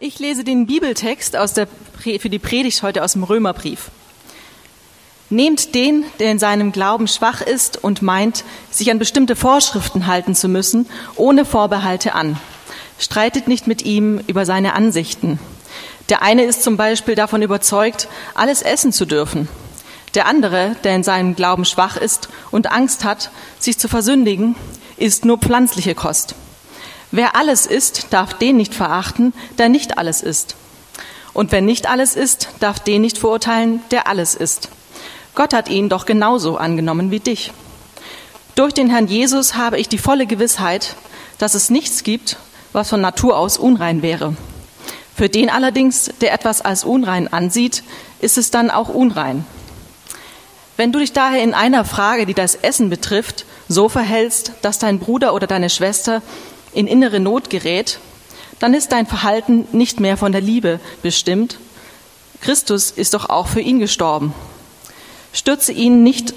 [0.00, 1.66] Ich lese den Bibeltext aus der,
[1.98, 3.90] für die Predigt heute aus dem Römerbrief.
[5.28, 10.36] Nehmt den, der in seinem Glauben schwach ist und meint, sich an bestimmte Vorschriften halten
[10.36, 12.38] zu müssen, ohne Vorbehalte an.
[13.00, 15.40] Streitet nicht mit ihm über seine Ansichten.
[16.10, 18.06] Der eine ist zum Beispiel davon überzeugt,
[18.36, 19.48] alles essen zu dürfen.
[20.14, 24.54] Der andere, der in seinem Glauben schwach ist und Angst hat, sich zu versündigen,
[24.96, 26.36] isst nur pflanzliche Kost.
[27.10, 30.56] Wer alles ist, darf den nicht verachten, der nicht alles ist.
[31.32, 34.68] Und wer nicht alles ist, darf den nicht verurteilen, der alles ist.
[35.34, 37.52] Gott hat ihn doch genauso angenommen wie dich.
[38.56, 40.96] Durch den Herrn Jesus habe ich die volle Gewissheit,
[41.38, 42.36] dass es nichts gibt,
[42.72, 44.34] was von Natur aus unrein wäre.
[45.14, 47.82] Für den allerdings, der etwas als unrein ansieht,
[48.20, 49.46] ist es dann auch unrein.
[50.76, 54.98] Wenn du dich daher in einer Frage, die das Essen betrifft, so verhältst, dass dein
[54.98, 56.22] Bruder oder deine Schwester
[56.78, 57.98] in innere Not gerät,
[58.60, 61.58] dann ist dein Verhalten nicht mehr von der Liebe bestimmt.
[62.40, 64.32] Christus ist doch auch für ihn gestorben.
[65.32, 66.34] Stürze ihn nicht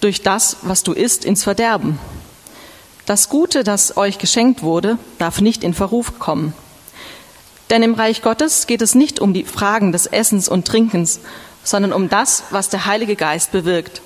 [0.00, 1.98] durch das, was du isst, ins Verderben.
[3.04, 6.54] Das Gute, das euch geschenkt wurde, darf nicht in Verruf kommen.
[7.68, 11.20] Denn im Reich Gottes geht es nicht um die Fragen des Essens und Trinkens,
[11.62, 14.00] sondern um das, was der Heilige Geist bewirkt.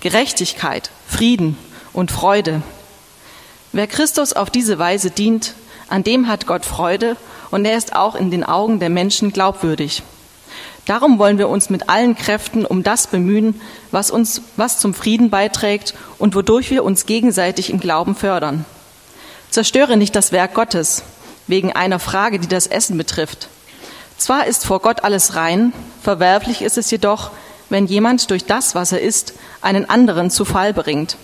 [0.00, 1.58] Gerechtigkeit, Frieden
[1.92, 2.62] und Freude
[3.74, 5.54] Wer Christus auf diese Weise dient,
[5.88, 7.16] an dem hat Gott Freude
[7.50, 10.02] und er ist auch in den Augen der Menschen glaubwürdig.
[10.84, 15.30] Darum wollen wir uns mit allen Kräften um das bemühen, was uns, was zum Frieden
[15.30, 18.66] beiträgt und wodurch wir uns gegenseitig im Glauben fördern.
[19.48, 21.02] Zerstöre nicht das Werk Gottes
[21.46, 23.48] wegen einer Frage, die das Essen betrifft.
[24.18, 27.30] Zwar ist vor Gott alles rein, verwerflich ist es jedoch,
[27.70, 31.16] wenn jemand durch das, was er isst, einen anderen zu Fall bringt.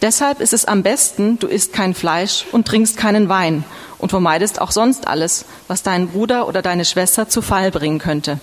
[0.00, 3.64] Deshalb ist es am besten, du isst kein Fleisch und trinkst keinen Wein
[3.98, 8.38] und vermeidest auch sonst alles, was deinen Bruder oder deine Schwester zu Fall bringen könnte.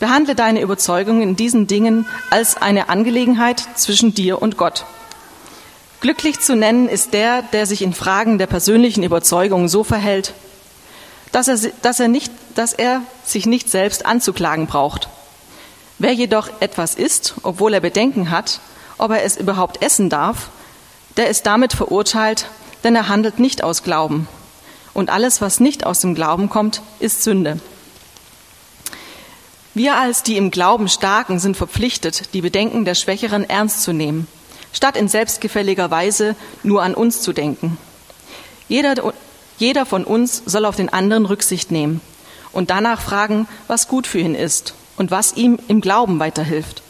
[0.00, 4.84] Behandle deine Überzeugung in diesen Dingen als eine Angelegenheit zwischen dir und Gott.
[6.00, 10.34] Glücklich zu nennen ist der, der sich in Fragen der persönlichen Überzeugung so verhält,
[11.32, 15.08] dass er, dass er, nicht, dass er sich nicht selbst anzuklagen braucht.
[15.98, 18.60] Wer jedoch etwas isst, obwohl er Bedenken hat,
[18.98, 20.48] ob er es überhaupt essen darf,
[21.16, 22.46] der ist damit verurteilt,
[22.84, 24.28] denn er handelt nicht aus Glauben.
[24.94, 27.60] Und alles, was nicht aus dem Glauben kommt, ist Sünde.
[29.74, 34.26] Wir als die im Glauben Starken sind verpflichtet, die Bedenken der Schwächeren ernst zu nehmen,
[34.72, 37.76] statt in selbstgefälliger Weise nur an uns zu denken.
[38.68, 39.12] Jeder,
[39.58, 42.00] jeder von uns soll auf den anderen Rücksicht nehmen
[42.52, 46.82] und danach fragen, was gut für ihn ist und was ihm im Glauben weiterhilft.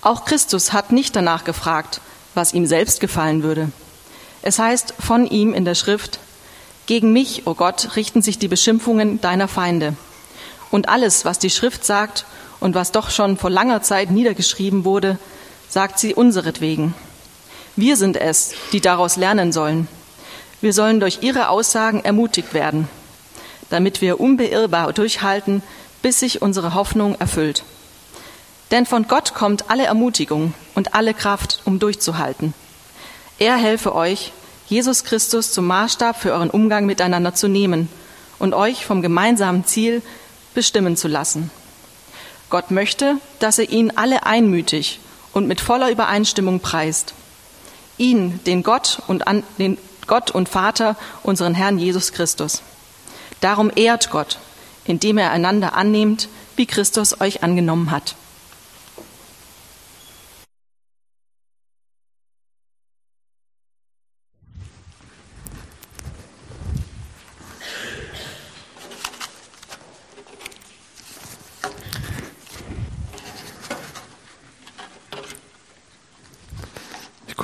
[0.00, 2.00] Auch Christus hat nicht danach gefragt,
[2.34, 3.70] was ihm selbst gefallen würde.
[4.42, 6.20] Es heißt von ihm in der Schrift,
[6.86, 9.94] gegen mich, o oh Gott, richten sich die Beschimpfungen deiner Feinde.
[10.70, 12.24] Und alles, was die Schrift sagt
[12.60, 15.18] und was doch schon vor langer Zeit niedergeschrieben wurde,
[15.68, 16.94] sagt sie unseretwegen.
[17.76, 19.86] Wir sind es, die daraus lernen sollen.
[20.60, 22.88] Wir sollen durch ihre Aussagen ermutigt werden,
[23.70, 25.62] damit wir unbeirrbar durchhalten,
[26.02, 27.64] bis sich unsere Hoffnung erfüllt.
[28.70, 32.54] Denn von Gott kommt alle Ermutigung und alle Kraft, um durchzuhalten.
[33.38, 34.32] Er helfe euch,
[34.66, 37.88] Jesus Christus zum Maßstab für euren Umgang miteinander zu nehmen
[38.38, 40.02] und euch vom gemeinsamen Ziel
[40.54, 41.50] bestimmen zu lassen.
[42.50, 45.00] Gott möchte, dass ihr ihn alle einmütig
[45.32, 47.14] und mit voller Übereinstimmung preist.
[47.96, 52.62] Ihn, den Gott und, an, den Gott und Vater, unseren Herrn Jesus Christus.
[53.40, 54.38] Darum ehrt Gott,
[54.84, 58.16] indem er einander annehmt, wie Christus euch angenommen hat.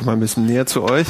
[0.04, 1.06] Mal ein bisschen näher zu euch.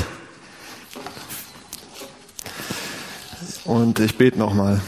[3.64, 4.80] Und ich bete nochmal.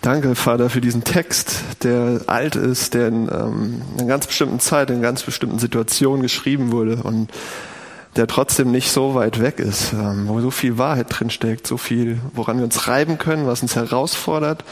[0.00, 4.88] Danke, Vater, für diesen Text, der alt ist, der in ähm, einer ganz bestimmten Zeit,
[4.88, 7.30] in einer ganz bestimmten Situation geschrieben wurde und
[8.16, 12.18] der trotzdem nicht so weit weg ist, ähm, wo so viel Wahrheit drinsteckt, so viel,
[12.32, 14.64] woran wir uns reiben können, was uns herausfordert,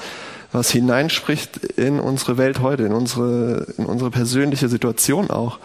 [0.50, 5.58] was hineinspricht in unsere Welt heute, in unsere, in unsere persönliche Situation auch.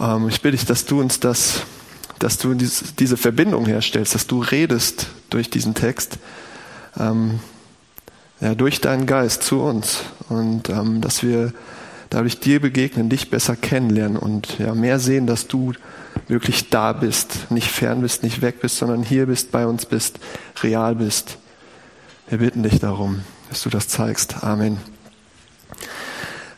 [0.00, 1.62] Ähm, ich bitte dich, dass du uns das,
[2.18, 6.18] dass du diese Verbindung herstellst, dass du redest durch diesen Text,
[6.98, 7.40] ähm,
[8.40, 11.52] ja, durch deinen Geist zu uns und ähm, dass wir
[12.10, 15.72] dadurch dir begegnen, dich besser kennenlernen und ja, mehr sehen, dass du
[16.28, 20.18] wirklich da bist, nicht fern bist, nicht weg bist, sondern hier bist, bei uns bist,
[20.62, 21.38] real bist.
[22.28, 23.20] Wir bitten dich darum,
[23.50, 24.42] dass du das zeigst.
[24.42, 24.93] Amen.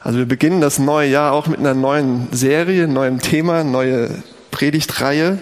[0.06, 4.08] Also wir beginnen das neue Jahr auch mit einer neuen Serie, neuem Thema, neue
[4.52, 5.40] Predigtreihe.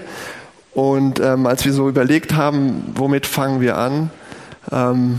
[0.73, 4.09] Und ähm, als wir so überlegt haben, womit fangen wir an,
[4.73, 5.19] ähm,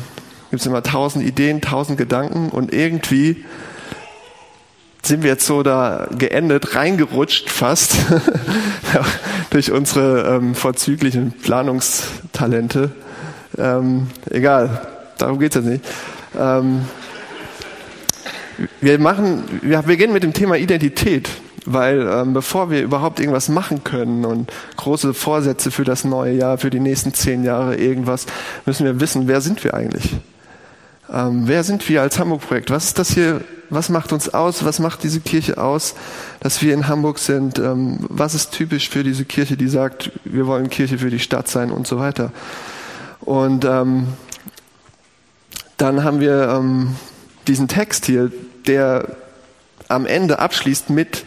[0.49, 3.45] gibt es immer tausend Ideen, tausend Gedanken und irgendwie
[5.03, 7.97] sind wir jetzt so da geendet, reingerutscht fast
[9.51, 12.89] durch unsere ähm, vorzüglichen Planungstalente.
[13.59, 14.81] Ähm, egal,
[15.19, 15.85] darum geht es jetzt nicht.
[16.35, 16.85] Ähm,
[18.81, 21.29] wir machen, wir beginnen mit dem Thema Identität,
[21.65, 26.57] weil ähm, bevor wir überhaupt irgendwas machen können und große Vorsätze für das neue Jahr,
[26.57, 28.25] für die nächsten zehn Jahre irgendwas,
[28.65, 30.15] müssen wir wissen, wer sind wir eigentlich?
[31.11, 32.71] Ähm, wer sind wir als Hamburg-Projekt?
[32.71, 33.41] Was ist das hier?
[33.69, 34.63] Was macht uns aus?
[34.63, 35.95] Was macht diese Kirche aus,
[36.39, 37.59] dass wir in Hamburg sind?
[37.59, 41.47] Ähm, was ist typisch für diese Kirche, die sagt, wir wollen Kirche für die Stadt
[41.47, 42.31] sein und so weiter?
[43.21, 44.07] Und ähm,
[45.77, 46.95] dann haben wir ähm,
[47.47, 48.31] diesen Text hier,
[48.67, 49.15] der
[49.87, 51.25] am Ende abschließt mit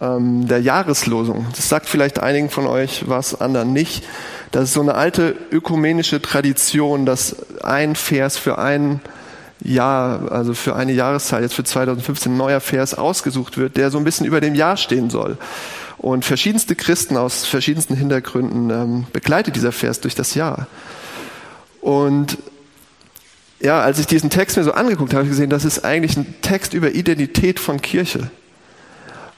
[0.00, 1.46] ähm, der Jahreslosung.
[1.54, 4.04] Das sagt vielleicht einigen von euch was, anderen nicht.
[4.52, 9.00] Das ist so eine alte ökumenische Tradition, dass ein Vers für ein
[9.60, 13.98] Jahr, also für eine Jahreszeit, jetzt für 2015 ein neuer Vers ausgesucht wird, der so
[13.98, 15.38] ein bisschen über dem Jahr stehen soll.
[15.98, 20.66] Und verschiedenste Christen aus verschiedensten Hintergründen ähm, begleitet dieser Vers durch das Jahr.
[21.80, 22.36] Und
[23.60, 26.16] ja, als ich diesen Text mir so angeguckt habe, habe ich gesehen, das ist eigentlich
[26.16, 28.30] ein Text über Identität von Kirche.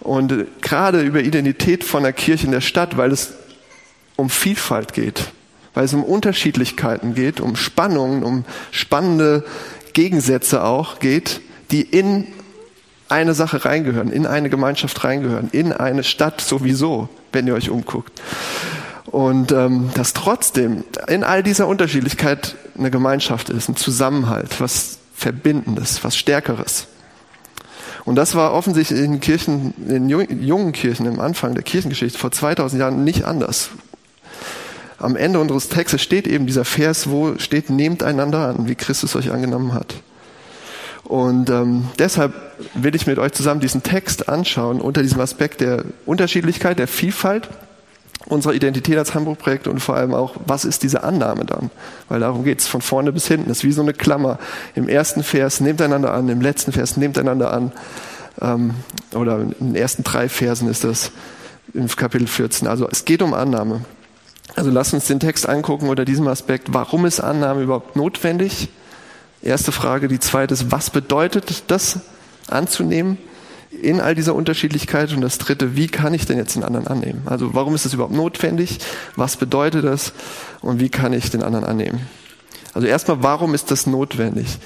[0.00, 3.34] Und äh, gerade über Identität von der Kirche in der Stadt, weil es
[4.16, 5.32] um Vielfalt geht,
[5.74, 9.44] weil es um Unterschiedlichkeiten geht, um Spannungen, um spannende
[9.92, 12.26] Gegensätze auch geht, die in
[13.08, 18.20] eine Sache reingehören, in eine Gemeinschaft reingehören, in eine Stadt sowieso, wenn ihr euch umguckt.
[19.10, 26.04] Und ähm, dass trotzdem in all dieser Unterschiedlichkeit eine Gemeinschaft ist, ein Zusammenhalt, was Verbindendes,
[26.04, 26.88] was Stärkeres.
[28.04, 32.80] Und das war offensichtlich in Kirchen, in jungen Kirchen im Anfang der Kirchengeschichte vor 2000
[32.80, 33.70] Jahren nicht anders.
[34.98, 39.14] Am Ende unseres Textes steht eben dieser Vers, wo steht, nehmt einander an, wie Christus
[39.16, 39.94] euch angenommen hat.
[41.04, 42.34] Und ähm, deshalb
[42.74, 47.48] will ich mit euch zusammen diesen Text anschauen unter diesem Aspekt der Unterschiedlichkeit, der Vielfalt
[48.28, 51.70] unserer Identität als Hamburg-Projekt und vor allem auch, was ist diese Annahme dann?
[52.08, 53.48] Weil darum geht es von vorne bis hinten.
[53.48, 54.38] Das ist wie so eine Klammer.
[54.74, 57.72] Im ersten Vers nehmt einander an, im letzten Vers nehmt einander an.
[58.40, 58.74] Ähm,
[59.14, 61.10] oder in den ersten drei Versen ist das
[61.74, 62.68] im Kapitel 14.
[62.68, 63.82] Also es geht um Annahme.
[64.54, 66.68] Also lasst uns den Text angucken unter diesem Aspekt.
[66.72, 68.68] Warum ist Annahme überhaupt notwendig?
[69.42, 70.08] Erste Frage.
[70.08, 72.00] Die zweite ist, was bedeutet das
[72.48, 73.18] anzunehmen?
[73.70, 75.12] In all dieser Unterschiedlichkeit.
[75.12, 77.22] Und das Dritte, wie kann ich denn jetzt den anderen annehmen?
[77.26, 78.78] Also warum ist das überhaupt notwendig?
[79.16, 80.12] Was bedeutet das?
[80.60, 82.00] Und wie kann ich den anderen annehmen?
[82.74, 84.58] Also erstmal, warum ist das notwendig?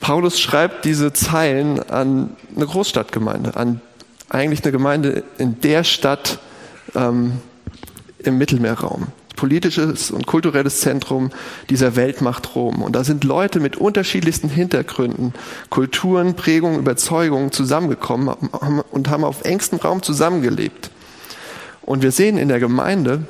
[0.00, 3.80] Paulus schreibt diese Zeilen an eine Großstadtgemeinde, an
[4.28, 6.38] eigentlich eine Gemeinde in der Stadt
[6.94, 7.40] ähm,
[8.18, 9.08] im Mittelmeerraum
[9.40, 11.30] politisches und kulturelles Zentrum
[11.70, 12.82] dieser Weltmacht Rom.
[12.82, 15.32] Und da sind Leute mit unterschiedlichsten Hintergründen,
[15.70, 20.90] Kulturen, Prägungen, Überzeugungen zusammengekommen und haben auf engstem Raum zusammengelebt.
[21.80, 23.22] Und wir sehen in der Gemeinde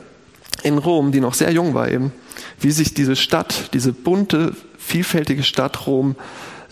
[0.64, 2.10] in Rom, die noch sehr jung war eben,
[2.58, 6.16] wie sich diese Stadt, diese bunte, vielfältige Stadt Rom,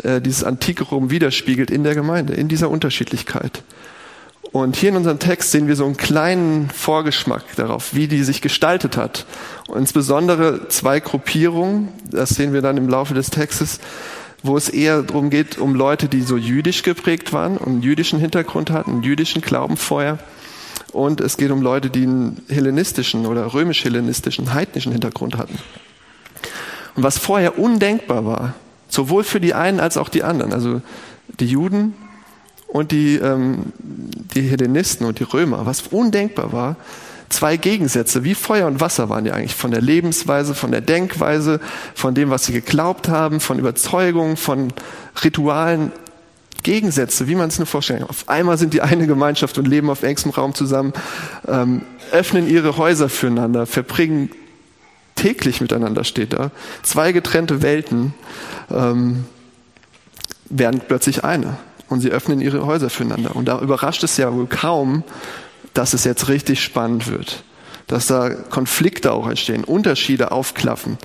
[0.03, 3.63] äh, dieses antike Rom widerspiegelt in der Gemeinde, in dieser Unterschiedlichkeit.
[4.51, 8.41] Und hier in unserem Text sehen wir so einen kleinen Vorgeschmack darauf, wie die sich
[8.41, 9.27] gestaltet hat.
[9.69, 13.79] Und insbesondere zwei Gruppierungen, das sehen wir dann im Laufe des Textes,
[14.43, 18.19] wo es eher darum geht, um Leute, die so jüdisch geprägt waren und einen jüdischen
[18.19, 20.19] Hintergrund hatten, einen jüdischen Glauben vorher.
[20.93, 25.59] Und es geht um Leute, die einen hellenistischen oder römisch-hellenistischen, heidnischen Hintergrund hatten.
[26.95, 28.55] Und was vorher undenkbar war,
[28.89, 30.81] sowohl für die einen als auch die anderen, also
[31.41, 31.95] die Juden
[32.69, 36.77] und die, ähm, die Hellenisten und die Römer, was undenkbar war,
[37.31, 41.61] zwei Gegensätze, wie Feuer und Wasser waren die eigentlich, von der Lebensweise, von der Denkweise,
[41.95, 44.73] von dem, was sie geglaubt haben, von Überzeugungen, von
[45.25, 45.93] Ritualen,
[46.63, 48.11] Gegensätze, wie man es nur vorstellen kann.
[48.11, 50.93] Auf einmal sind die eine Gemeinschaft und leben auf engstem Raum zusammen,
[51.47, 51.83] ähm,
[52.13, 54.31] öffnen ihre Häuser füreinander, verbringen
[55.15, 56.51] täglich miteinander, steht da.
[56.83, 58.13] Zwei getrennte Welten
[58.71, 59.25] ähm,
[60.51, 61.57] werden plötzlich eine
[61.89, 63.37] und sie öffnen ihre Häuser füreinander.
[63.37, 65.05] Und da überrascht es ja wohl kaum,
[65.75, 67.43] dass es jetzt richtig spannend wird,
[67.87, 70.99] dass da Konflikte auch entstehen, Unterschiede aufklaffen.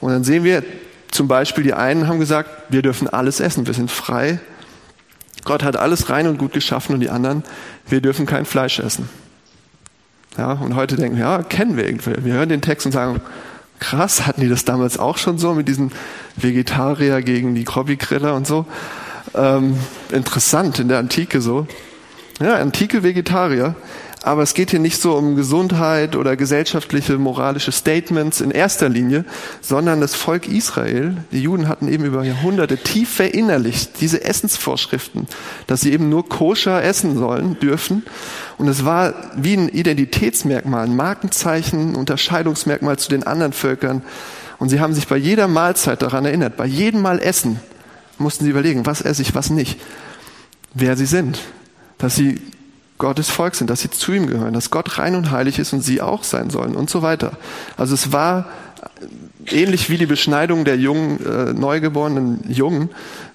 [0.00, 0.62] Und dann sehen wir
[1.10, 4.40] zum Beispiel, die einen haben gesagt, wir dürfen alles essen, wir sind frei.
[5.44, 7.44] Gott hat alles rein und gut geschaffen und die anderen,
[7.88, 9.08] wir dürfen kein Fleisch essen.
[10.36, 12.12] Ja, und heute denken wir, ja, kennen wir irgendwie.
[12.24, 13.20] Wir hören den Text und sagen,
[13.80, 15.92] krass, hatten die das damals auch schon so mit diesen
[16.36, 18.66] Vegetarier gegen die Hobbygriller und so.
[19.34, 19.78] Ähm,
[20.10, 21.66] interessant in der Antike so.
[22.40, 23.74] Ja, antike Vegetarier.
[24.22, 29.24] Aber es geht hier nicht so um Gesundheit oder gesellschaftliche, moralische Statements in erster Linie,
[29.60, 35.28] sondern das Volk Israel, die Juden hatten eben über Jahrhunderte tief verinnerlicht diese Essensvorschriften,
[35.68, 38.04] dass sie eben nur koscher essen sollen, dürfen.
[38.58, 44.02] Und es war wie ein Identitätsmerkmal, ein Markenzeichen, ein Unterscheidungsmerkmal zu den anderen Völkern.
[44.58, 47.60] Und sie haben sich bei jeder Mahlzeit daran erinnert, bei jedem Mal Essen
[48.18, 49.78] mussten sie überlegen, was esse ich, was nicht,
[50.74, 51.40] wer sie sind,
[51.98, 52.40] dass sie
[52.98, 55.82] Gottes Volk sind, dass sie zu ihm gehören, dass Gott rein und heilig ist und
[55.82, 57.32] sie auch sein sollen und so weiter.
[57.76, 58.46] Also es war
[59.46, 62.90] ähnlich wie die Beschneidung der jungen, äh, neugeborenen Jungen,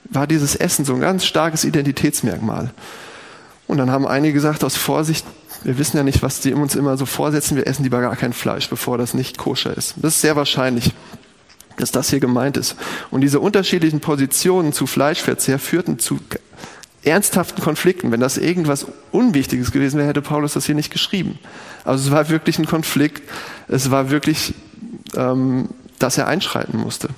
[0.09, 2.71] war dieses Essen so ein ganz starkes Identitätsmerkmal.
[3.67, 5.25] Und dann haben einige gesagt, aus Vorsicht,
[5.63, 8.33] wir wissen ja nicht, was die uns immer so vorsetzen, wir essen lieber gar kein
[8.33, 9.95] Fleisch, bevor das nicht koscher ist.
[9.97, 10.91] Das ist sehr wahrscheinlich,
[11.77, 12.75] dass das hier gemeint ist.
[13.11, 16.19] Und diese unterschiedlichen Positionen zu Fleischverzehr führten zu
[17.03, 18.11] ernsthaften Konflikten.
[18.11, 21.39] Wenn das irgendwas Unwichtiges gewesen wäre, hätte Paulus das hier nicht geschrieben.
[21.83, 23.23] Also es war wirklich ein Konflikt.
[23.67, 24.53] Es war wirklich,
[25.15, 27.09] ähm, dass er einschreiten musste.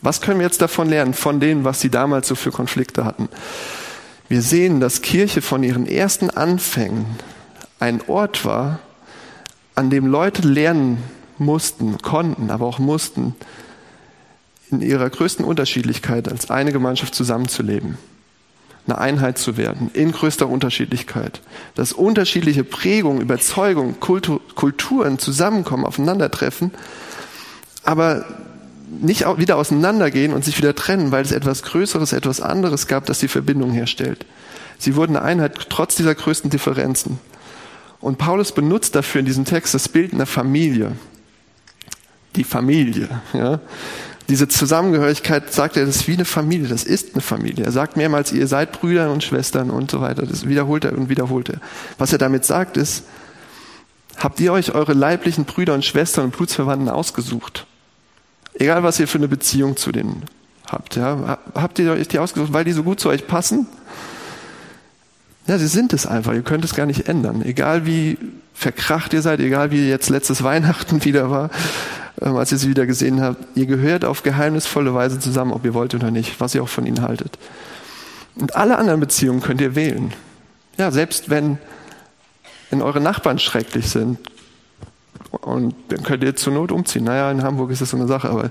[0.00, 3.28] Was können wir jetzt davon lernen, von dem, was sie damals so für Konflikte hatten?
[4.28, 7.06] Wir sehen, dass Kirche von ihren ersten Anfängen
[7.78, 8.80] ein Ort war,
[9.74, 11.02] an dem Leute lernen
[11.38, 13.34] mussten, konnten, aber auch mussten,
[14.72, 17.98] in ihrer größten Unterschiedlichkeit als eine Gemeinschaft zusammenzuleben
[18.86, 21.40] eine Einheit zu werden, in größter Unterschiedlichkeit.
[21.74, 26.72] Dass unterschiedliche Prägungen, Überzeugungen, Kultur, Kulturen zusammenkommen, aufeinandertreffen,
[27.84, 28.24] aber
[29.00, 33.20] nicht wieder auseinandergehen und sich wieder trennen, weil es etwas Größeres, etwas anderes gab, das
[33.20, 34.26] die Verbindung herstellt.
[34.78, 37.18] Sie wurden eine Einheit trotz dieser größten Differenzen.
[38.00, 40.92] Und Paulus benutzt dafür in diesem Text das Bild einer Familie.
[42.34, 43.08] Die Familie.
[43.32, 43.60] Ja?
[44.32, 47.66] Diese Zusammengehörigkeit, sagt er, das ist wie eine Familie, das ist eine Familie.
[47.66, 50.24] Er sagt mehrmals, ihr seid Brüder und Schwestern und so weiter.
[50.24, 51.60] Das wiederholt er und wiederholt er.
[51.98, 53.04] Was er damit sagt ist,
[54.16, 57.66] habt ihr euch eure leiblichen Brüder und Schwestern und Blutsverwandten ausgesucht?
[58.54, 60.22] Egal, was ihr für eine Beziehung zu denen
[60.66, 60.96] habt.
[60.96, 61.36] Ja?
[61.54, 63.66] Habt ihr euch die ausgesucht, weil die so gut zu euch passen?
[65.46, 66.32] Ja, sie sind es einfach.
[66.32, 67.42] Ihr könnt es gar nicht ändern.
[67.44, 68.16] Egal wie
[68.54, 71.50] verkracht ihr seid, egal wie jetzt letztes Weihnachten wieder war,
[72.20, 73.44] als ihr sie wieder gesehen habt.
[73.56, 76.86] Ihr gehört auf geheimnisvolle Weise zusammen, ob ihr wollt oder nicht, was ihr auch von
[76.86, 77.38] ihnen haltet.
[78.34, 80.12] Und alle anderen Beziehungen könnt ihr wählen.
[80.78, 81.58] Ja, selbst wenn,
[82.70, 84.18] wenn eure Nachbarn schrecklich sind,
[85.30, 87.04] und dann könnt ihr zur Not umziehen.
[87.04, 88.50] Naja, in Hamburg ist das so eine Sache, aber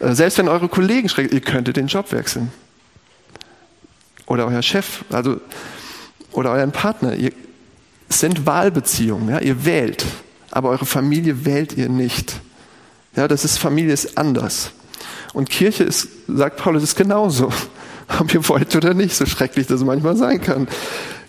[0.00, 2.50] äh, selbst wenn eure Kollegen schrecklich, ihr könntet den Job wechseln.
[4.26, 5.38] Oder euer Chef, also,
[6.32, 7.14] oder euren Partner.
[7.14, 7.32] Ihr,
[8.08, 10.04] es sind Wahlbeziehungen, ja, ihr wählt,
[10.50, 12.40] aber eure Familie wählt ihr nicht.
[13.16, 14.70] Ja, das ist Familie ist anders.
[15.32, 17.52] Und Kirche ist, sagt Paulus, ist genauso.
[18.20, 20.68] Ob ihr wollt oder nicht, so schrecklich das manchmal sein kann.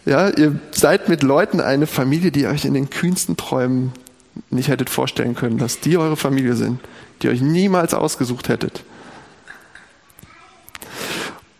[0.06, 3.92] Ja, ihr seid mit Leuten eine Familie, die euch in den kühnsten Träumen
[4.50, 6.80] nicht hättet vorstellen können, dass die eure Familie sind,
[7.22, 8.84] die euch niemals ausgesucht hättet.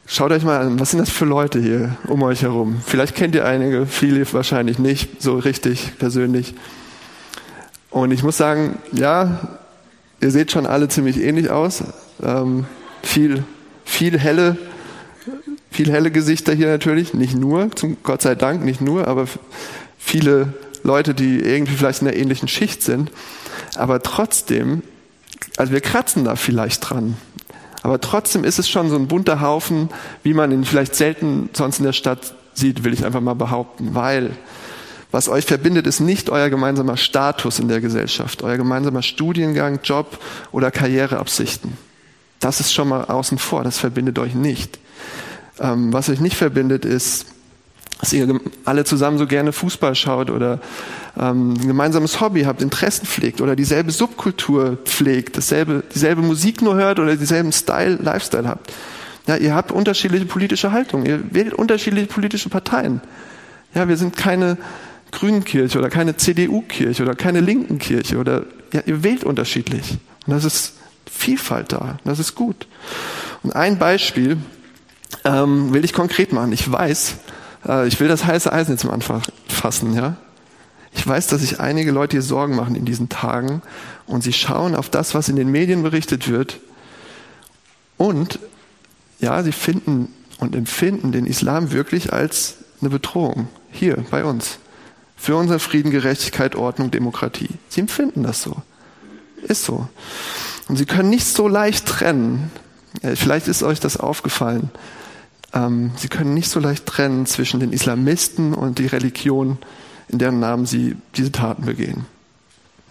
[0.08, 2.82] Schaut euch mal an, was sind das für Leute hier um euch herum?
[2.86, 6.54] Vielleicht kennt ihr einige, viele wahrscheinlich nicht so richtig persönlich.
[7.90, 9.58] Und ich muss sagen, ja,
[10.22, 11.84] Ihr seht schon alle ziemlich ähnlich aus.
[12.24, 12.66] Ähm,
[13.04, 13.44] viel,
[13.84, 14.58] viel helle,
[15.72, 17.14] viel helle Gesichter hier natürlich.
[17.14, 19.28] Nicht nur, zum Gott sei Dank, nicht nur, aber
[19.98, 20.54] viele
[20.84, 23.12] Leute, die irgendwie vielleicht in einer ähnlichen Schicht sind.
[23.76, 24.84] Aber trotzdem,
[25.58, 27.18] also wir kratzen da vielleicht dran.
[27.82, 29.90] Aber trotzdem ist es schon so ein bunter Haufen,
[30.24, 33.94] wie man ihn vielleicht selten sonst in der Stadt sieht, will ich einfach mal behaupten,
[33.94, 34.32] weil
[35.16, 40.20] was euch verbindet, ist nicht euer gemeinsamer Status in der Gesellschaft, euer gemeinsamer Studiengang, Job
[40.52, 41.78] oder Karriereabsichten.
[42.42, 44.78] Das ist schon mal außen vor, das verbindet euch nicht.
[45.58, 47.28] Ähm, was euch nicht verbindet, ist,
[48.02, 50.60] dass ihr alle zusammen so gerne Fußball schaut oder
[51.18, 56.76] ähm, ein gemeinsames Hobby habt, Interessen pflegt oder dieselbe Subkultur pflegt, dasselbe, dieselbe Musik nur
[56.76, 58.74] hört oder dieselben Style, Lifestyle habt.
[59.28, 63.00] Ja, ihr habt unterschiedliche politische Haltungen, ihr wählt unterschiedliche politische Parteien.
[63.74, 64.58] Ja, wir sind keine
[65.12, 69.98] Grünen-Kirche oder keine CDU-Kirche oder keine linken Kirche oder ja, ihr wählt unterschiedlich.
[70.26, 70.74] Und das ist
[71.10, 71.98] Vielfalt da.
[72.04, 72.68] Das ist gut.
[73.44, 74.38] Und ein Beispiel
[75.24, 76.52] ähm, will ich konkret machen.
[76.52, 77.16] Ich weiß,
[77.68, 80.18] äh, ich will das heiße Eisen jetzt am Anfang fassen, ja.
[80.94, 83.62] Ich weiß, dass sich einige Leute hier Sorgen machen in diesen Tagen
[84.08, 86.60] und sie schauen auf das, was in den Medien berichtet wird
[87.98, 88.40] und
[89.20, 94.60] ja, sie finden und empfinden den Islam wirklich als eine Bedrohung hier bei uns
[95.16, 97.50] für unseren Frieden, Gerechtigkeit, Ordnung, Demokratie.
[97.70, 98.58] Sie empfinden das so.
[99.44, 99.88] Ist so.
[100.68, 102.52] Und sie können nicht so leicht trennen,
[103.16, 104.70] Vielleicht ist euch das aufgefallen.
[105.54, 109.58] Ähm, sie können nicht so leicht trennen zwischen den Islamisten und die Religion,
[110.08, 112.06] in deren Namen sie diese Taten begehen.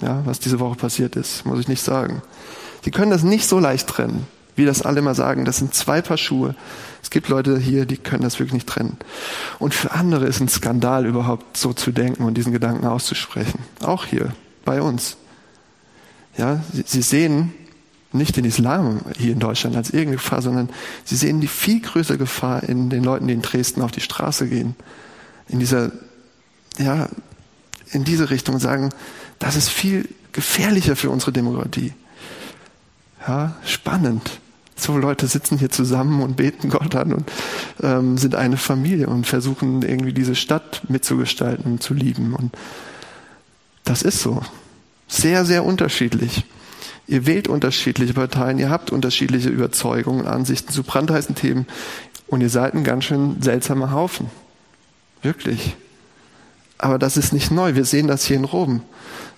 [0.00, 2.22] Ja, was diese Woche passiert ist, muss ich nicht sagen.
[2.82, 5.44] Sie können das nicht so leicht trennen, wie das alle immer sagen.
[5.44, 6.54] Das sind zwei Paar Schuhe.
[7.02, 8.96] Es gibt Leute hier, die können das wirklich nicht trennen.
[9.58, 13.60] Und für andere ist ein Skandal überhaupt so zu denken und diesen Gedanken auszusprechen.
[13.80, 14.32] Auch hier,
[14.64, 15.16] bei uns.
[16.36, 17.52] Ja, sie, sie sehen
[18.12, 20.68] nicht den Islam hier in Deutschland als irgendeine Gefahr, sondern
[21.04, 24.48] sie sehen die viel größere Gefahr in den Leuten, die in Dresden auf die Straße
[24.48, 24.76] gehen.
[25.48, 25.90] In dieser,
[26.78, 27.08] ja,
[27.90, 28.90] in diese Richtung sagen,
[29.40, 31.92] das ist viel gefährlicher für unsere Demokratie.
[33.26, 34.40] Ja, spannend.
[34.76, 37.30] So Leute sitzen hier zusammen und beten Gott an und
[37.82, 42.34] ähm, sind eine Familie und versuchen irgendwie diese Stadt mitzugestalten und zu lieben.
[42.34, 42.56] Und
[43.84, 44.42] das ist so.
[45.06, 46.44] Sehr, sehr unterschiedlich.
[47.06, 51.66] Ihr wählt unterschiedliche Parteien, ihr habt unterschiedliche Überzeugungen, Ansichten zu brandheißen Themen
[52.26, 54.30] und ihr seid ein ganz schön seltsamer Haufen.
[55.22, 55.76] Wirklich.
[56.78, 57.74] Aber das ist nicht neu.
[57.74, 58.82] Wir sehen das hier in Rom.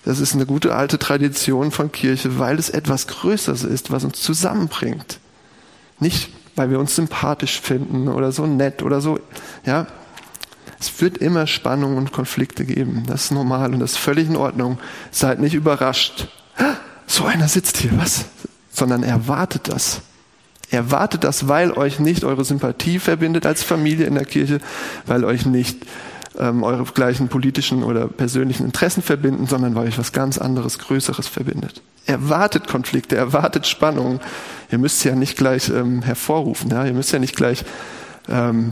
[0.03, 4.21] Das ist eine gute alte Tradition von Kirche, weil es etwas Größeres ist, was uns
[4.21, 5.19] zusammenbringt.
[5.99, 9.19] Nicht, weil wir uns sympathisch finden oder so nett oder so.
[9.65, 9.87] Ja,
[10.79, 13.03] es wird immer Spannungen und Konflikte geben.
[13.07, 14.77] Das ist normal und das ist völlig in Ordnung.
[15.11, 16.27] Seid nicht überrascht.
[17.09, 18.25] So einer sitzt hier, was?
[18.69, 20.01] Sondern erwartet das.
[20.69, 24.59] Erwartet das, weil euch nicht eure Sympathie verbindet als Familie in der Kirche,
[25.05, 25.85] weil euch nicht
[26.39, 31.27] ähm, eure gleichen politischen oder persönlichen Interessen verbinden, sondern weil euch was ganz anderes, Größeres
[31.27, 31.81] verbindet.
[32.05, 34.19] Erwartet Konflikte, erwartet Spannungen.
[34.71, 36.85] Ihr müsst ja nicht gleich ähm, hervorrufen, ja?
[36.85, 37.65] ihr müsst ja nicht gleich
[38.29, 38.71] ähm,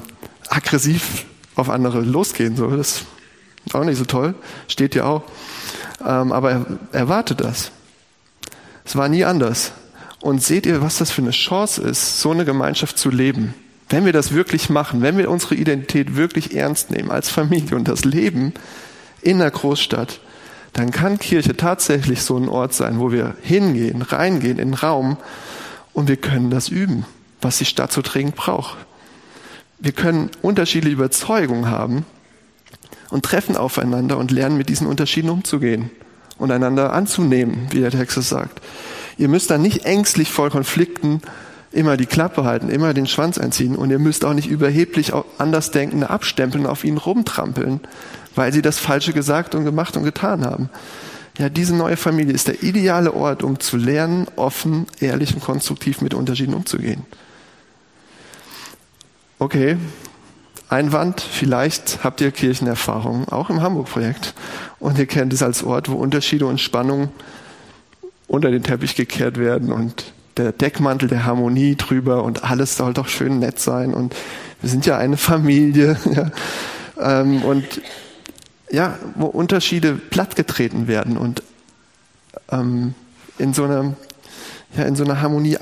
[0.50, 2.56] aggressiv auf andere losgehen.
[2.56, 3.06] So, das
[3.66, 4.36] ist auch nicht so toll,
[4.68, 5.24] steht ja auch.
[6.06, 7.72] Ähm, aber erwartet das.
[8.84, 9.72] Es war nie anders.
[10.22, 13.54] Und seht ihr, was das für eine Chance ist, so eine Gemeinschaft zu leben?
[13.90, 17.88] Wenn wir das wirklich machen, wenn wir unsere Identität wirklich ernst nehmen als Familie und
[17.88, 18.54] das Leben
[19.22, 20.20] in der Großstadt,
[20.74, 25.18] dann kann Kirche tatsächlich so ein Ort sein, wo wir hingehen, reingehen in den Raum
[25.94, 27.06] und wir können das üben,
[27.42, 28.78] was die Stadt so dringend braucht.
[29.80, 32.06] Wir können unterschiedliche Überzeugungen haben
[33.10, 35.92] und treffen aufeinander und lernen mit diesen Unterschieden umzugehen
[36.38, 38.62] und einander anzunehmen, wie der Text es sagt.
[39.18, 41.22] Ihr müsst dann nicht ängstlich vor Konflikten
[41.76, 46.10] immer die Klappe halten, immer den Schwanz einziehen und ihr müsst auch nicht überheblich Andersdenkende
[46.10, 47.82] abstempeln, auf ihnen rumtrampeln,
[48.36, 50.70] weil sie das Falsche gesagt und gemacht und getan haben.
[51.38, 56.02] Ja, diese neue Familie ist der ideale Ort, um zu lernen, offen, ehrlich und konstruktiv
[56.02, 57.06] mit Unterschieden umzugehen.
[59.38, 59.78] Okay,
[60.70, 64.34] Einwand, vielleicht habt ihr Kirchenerfahrung, auch im Hamburg-Projekt.
[64.80, 67.10] Und ihr kennt es als Ort, wo Unterschiede und Spannungen
[68.28, 73.08] unter den Teppich gekehrt werden und der Deckmantel der Harmonie drüber und alles soll doch
[73.08, 74.16] schön nett sein und
[74.62, 75.98] wir sind ja eine Familie.
[76.16, 76.32] Ja.
[77.22, 77.82] Ähm, und
[78.72, 81.44] ja, wo Unterschiede plattgetreten werden und
[82.50, 82.94] ähm,
[83.38, 83.96] in so einer
[84.78, 85.58] ja, in so einer Harmonie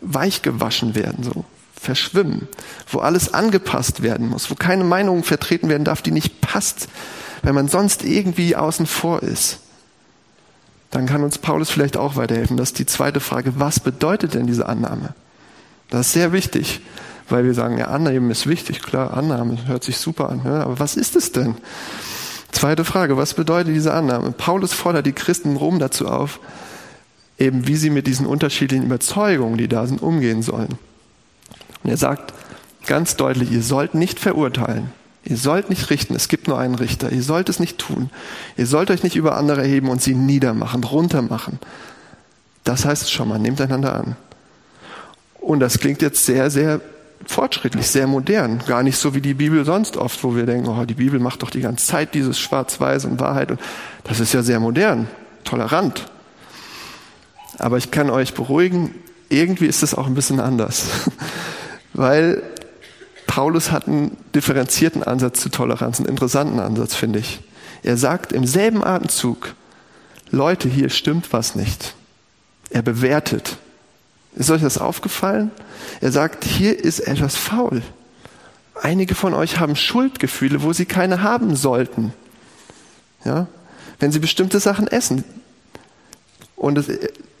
[0.00, 2.48] weich gewaschen werden, so verschwimmen,
[2.90, 6.88] wo alles angepasst werden muss, wo keine Meinung vertreten werden darf, die nicht passt,
[7.42, 9.60] wenn man sonst irgendwie außen vor ist
[10.96, 12.56] dann kann uns Paulus vielleicht auch weiterhelfen.
[12.56, 13.60] Das ist die zweite Frage.
[13.60, 15.12] Was bedeutet denn diese Annahme?
[15.90, 16.80] Das ist sehr wichtig,
[17.28, 18.80] weil wir sagen, ja, Annehmen ist wichtig.
[18.80, 20.40] Klar, Annahme hört sich super an.
[20.42, 21.56] Ja, aber was ist es denn?
[22.50, 23.18] Zweite Frage.
[23.18, 24.32] Was bedeutet diese Annahme?
[24.32, 26.40] Paulus fordert die Christen in Rom dazu auf,
[27.38, 30.78] eben wie sie mit diesen unterschiedlichen Überzeugungen, die da sind, umgehen sollen.
[31.84, 32.32] Und er sagt
[32.86, 34.90] ganz deutlich, ihr sollt nicht verurteilen.
[35.28, 37.10] Ihr sollt nicht richten, es gibt nur einen Richter.
[37.10, 38.10] Ihr sollt es nicht tun.
[38.56, 41.58] Ihr sollt euch nicht über andere erheben und sie niedermachen, runtermachen.
[42.62, 44.16] Das heißt schon mal, nehmt einander an.
[45.40, 46.80] Und das klingt jetzt sehr, sehr
[47.26, 48.62] fortschrittlich, sehr modern.
[48.68, 51.42] Gar nicht so wie die Bibel sonst oft, wo wir denken, oh, die Bibel macht
[51.42, 53.50] doch die ganze Zeit dieses Schwarz-Weiß und Wahrheit.
[53.50, 53.60] Und
[54.04, 55.08] das ist ja sehr modern,
[55.42, 56.06] tolerant.
[57.58, 58.94] Aber ich kann euch beruhigen,
[59.28, 60.84] irgendwie ist es auch ein bisschen anders.
[61.94, 62.44] Weil
[63.36, 67.40] Paulus hat einen differenzierten Ansatz zu Toleranz, einen interessanten Ansatz, finde ich.
[67.82, 69.54] Er sagt im selben Atemzug,
[70.30, 71.94] Leute, hier stimmt was nicht.
[72.70, 73.58] Er bewertet.
[74.36, 75.50] Ist euch das aufgefallen?
[76.00, 77.82] Er sagt, hier ist etwas faul.
[78.74, 82.14] Einige von euch haben Schuldgefühle, wo sie keine haben sollten.
[83.26, 83.48] Ja?
[83.98, 85.24] Wenn sie bestimmte Sachen essen.
[86.56, 86.88] Und es,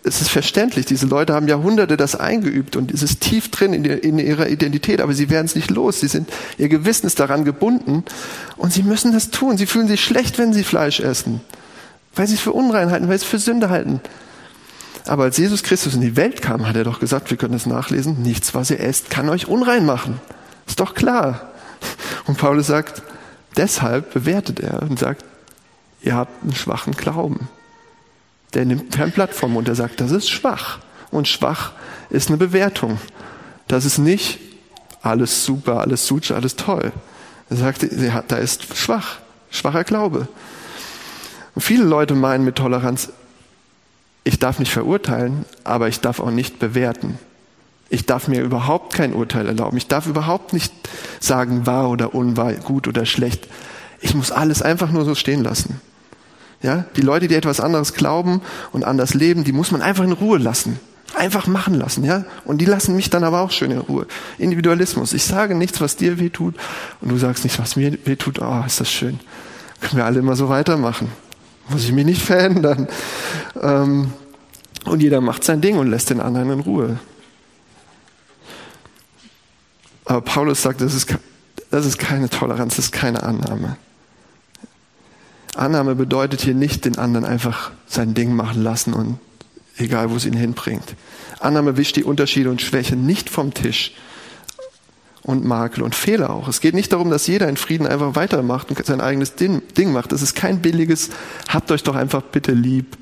[0.06, 3.84] es ist verständlich, diese Leute haben Jahrhunderte das eingeübt und es ist tief drin in,
[3.84, 6.00] in ihrer Identität, aber sie werden es nicht los.
[6.00, 8.04] Sie sind, ihr Gewissen ist daran gebunden
[8.56, 9.58] und sie müssen das tun.
[9.58, 11.40] Sie fühlen sich schlecht, wenn sie Fleisch essen,
[12.14, 14.00] weil sie es für unrein halten, weil sie es für Sünde halten.
[15.06, 17.66] Aber als Jesus Christus in die Welt kam, hat er doch gesagt, wir können es
[17.66, 20.20] nachlesen, nichts, was ihr esst, kann euch unrein machen.
[20.66, 21.52] Ist doch klar.
[22.26, 23.02] Und Paulus sagt,
[23.56, 25.24] deshalb bewertet er und sagt,
[26.02, 27.48] ihr habt einen schwachen Glauben.
[28.54, 30.78] Der nimmt kein Blatt vom Mund, der sagt, das ist schwach.
[31.10, 31.72] Und schwach
[32.10, 32.98] ist eine Bewertung.
[33.68, 34.38] Das ist nicht
[35.02, 36.92] alles super, alles suche, alles toll.
[37.48, 37.86] Er sagt,
[38.28, 39.18] da ist schwach,
[39.50, 40.28] schwacher Glaube.
[41.54, 43.10] Und viele Leute meinen mit Toleranz,
[44.24, 47.18] ich darf nicht verurteilen, aber ich darf auch nicht bewerten.
[47.88, 49.76] Ich darf mir überhaupt kein Urteil erlauben.
[49.76, 50.72] Ich darf überhaupt nicht
[51.20, 53.46] sagen, wahr oder unwahr, gut oder schlecht.
[54.00, 55.80] Ich muss alles einfach nur so stehen lassen.
[56.62, 58.40] Ja, die Leute, die etwas anderes glauben
[58.72, 60.80] und anders leben, die muss man einfach in Ruhe lassen.
[61.14, 62.24] Einfach machen lassen, ja?
[62.44, 64.06] Und die lassen mich dann aber auch schön in Ruhe.
[64.38, 65.12] Individualismus.
[65.12, 66.56] Ich sage nichts, was dir weh tut,
[67.00, 68.40] und du sagst nichts, was mir weh tut.
[68.40, 69.20] Oh, ist das schön.
[69.80, 71.10] Können wir alle immer so weitermachen.
[71.68, 72.88] Muss ich mich nicht verändern.
[73.60, 74.12] Ähm,
[74.84, 76.98] und jeder macht sein Ding und lässt den anderen in Ruhe.
[80.04, 81.14] Aber Paulus sagt, das ist,
[81.70, 83.76] das ist keine Toleranz, das ist keine Annahme.
[85.58, 89.18] Annahme bedeutet hier nicht den anderen einfach sein Ding machen lassen und
[89.78, 90.94] egal, wo es ihn hinbringt.
[91.40, 93.92] Annahme wischt die Unterschiede und Schwächen nicht vom Tisch
[95.22, 96.48] und Makel und Fehler auch.
[96.48, 100.12] Es geht nicht darum, dass jeder in Frieden einfach weitermacht und sein eigenes Ding macht.
[100.12, 101.10] Das ist kein billiges,
[101.48, 102.96] habt euch doch einfach bitte lieb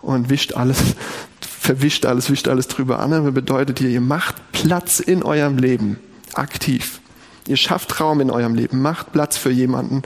[0.00, 0.78] und wischt alles,
[1.40, 3.00] verwischt alles, wischt alles drüber.
[3.00, 5.98] Annahme bedeutet hier, ihr macht Platz in eurem Leben,
[6.34, 7.00] aktiv.
[7.46, 10.02] Ihr schafft Raum in eurem Leben, macht Platz für jemanden,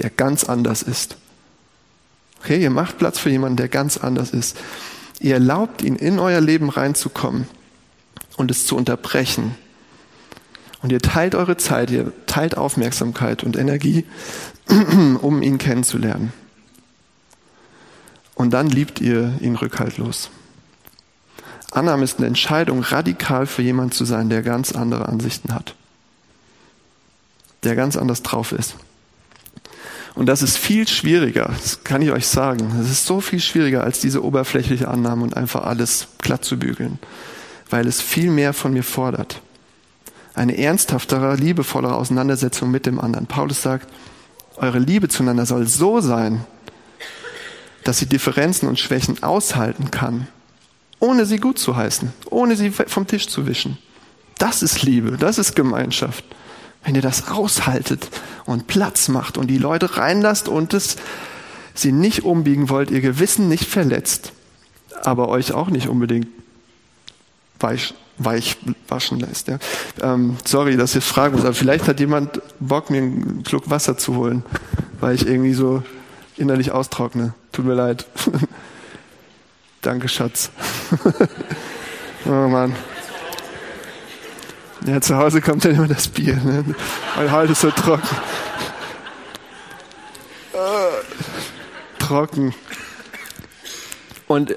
[0.00, 1.16] der ganz anders ist.
[2.42, 4.56] Okay, ihr macht Platz für jemanden, der ganz anders ist.
[5.20, 7.46] Ihr erlaubt ihn in euer Leben reinzukommen
[8.36, 9.54] und es zu unterbrechen.
[10.82, 14.04] Und ihr teilt eure Zeit, ihr teilt Aufmerksamkeit und Energie,
[14.68, 16.32] um ihn kennenzulernen.
[18.34, 20.30] Und dann liebt ihr ihn rückhaltlos.
[21.70, 25.76] Annahme ist eine Entscheidung, radikal für jemanden zu sein, der ganz andere Ansichten hat.
[27.62, 28.74] Der ganz anders drauf ist.
[30.14, 32.78] Und das ist viel schwieriger, das kann ich euch sagen.
[32.80, 36.98] Es ist so viel schwieriger als diese oberflächliche Annahme und einfach alles glatt zu bügeln,
[37.70, 39.40] weil es viel mehr von mir fordert.
[40.34, 43.26] Eine ernsthaftere, liebevollere Auseinandersetzung mit dem anderen.
[43.26, 43.88] Paulus sagt,
[44.56, 46.44] eure Liebe zueinander soll so sein,
[47.84, 50.28] dass sie Differenzen und Schwächen aushalten kann,
[51.00, 53.78] ohne sie gut zu heißen, ohne sie vom Tisch zu wischen.
[54.38, 56.24] Das ist Liebe, das ist Gemeinschaft.
[56.84, 58.08] Wenn ihr das aushaltet
[58.44, 60.96] und Platz macht und die Leute reinlasst und es
[61.74, 64.32] sie nicht umbiegen wollt, ihr Gewissen nicht verletzt,
[65.02, 66.26] aber euch auch nicht unbedingt
[67.60, 68.56] weich, weich
[68.88, 69.48] waschen lässt.
[69.48, 69.58] Ja.
[70.00, 73.96] Ähm, sorry, dass ich fragen muss, aber vielleicht hat jemand Bock, mir einen Schluck Wasser
[73.96, 74.44] zu holen,
[75.00, 75.82] weil ich irgendwie so
[76.36, 77.34] innerlich austrockne.
[77.52, 78.06] Tut mir leid.
[79.82, 80.50] Danke, Schatz.
[82.26, 82.74] oh Mann.
[84.86, 86.36] Ja, zu Hause kommt dann immer das Bier.
[86.36, 86.64] Ne?
[87.16, 88.16] Weil heute ist so trocken.
[92.12, 92.54] trocken.
[94.26, 94.56] Und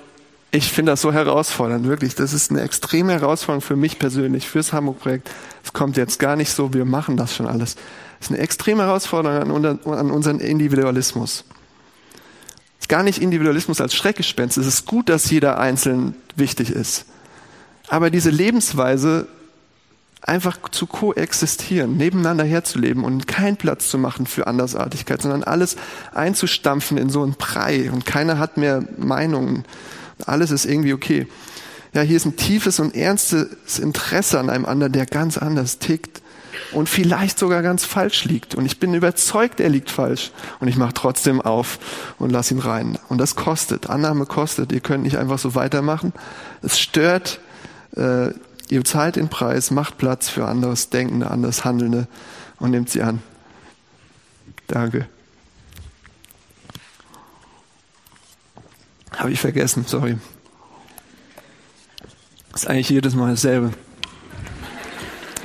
[0.51, 2.15] ich finde das so herausfordernd, wirklich.
[2.15, 5.29] Das ist eine extreme Herausforderung für mich persönlich, fürs Hamburg-Projekt.
[5.63, 7.75] Es kommt jetzt gar nicht so, wir machen das schon alles.
[8.19, 11.45] Es ist eine extreme Herausforderung an, an unseren Individualismus.
[12.77, 14.57] Es ist gar nicht Individualismus als Schreckgespenst.
[14.57, 17.05] Es ist gut, dass jeder einzeln wichtig ist.
[17.87, 19.27] Aber diese Lebensweise
[20.27, 25.77] einfach zu koexistieren, nebeneinander herzuleben und keinen Platz zu machen für Andersartigkeit, sondern alles
[26.13, 29.65] einzustampfen in so einen Brei und keiner hat mehr Meinungen.
[30.25, 31.27] Alles ist irgendwie okay.
[31.93, 36.21] Ja, hier ist ein tiefes und ernstes Interesse an einem anderen, der ganz anders tickt
[36.71, 38.55] und vielleicht sogar ganz falsch liegt.
[38.55, 40.31] Und ich bin überzeugt, er liegt falsch.
[40.59, 41.79] Und ich mache trotzdem auf
[42.17, 42.97] und lass ihn rein.
[43.09, 43.89] Und das kostet.
[43.89, 44.71] Annahme kostet.
[44.71, 46.11] Ihr könnt nicht einfach so weitermachen.
[46.61, 47.39] Es stört
[47.95, 48.29] äh,
[48.69, 52.07] Ihr zahlt den Preis, macht Platz für anderes Denkende, anderes Handelnde
[52.59, 53.21] und nehmt sie an.
[54.67, 55.07] Danke.
[59.15, 60.17] Habe ich vergessen, sorry.
[62.53, 63.71] Ist eigentlich jedes Mal dasselbe.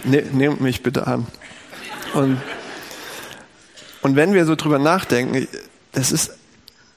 [0.05, 1.27] Ne, nehmt mich bitte an.
[2.15, 2.41] Und,
[4.03, 5.47] und wenn wir so drüber nachdenken,
[5.93, 6.33] das ist,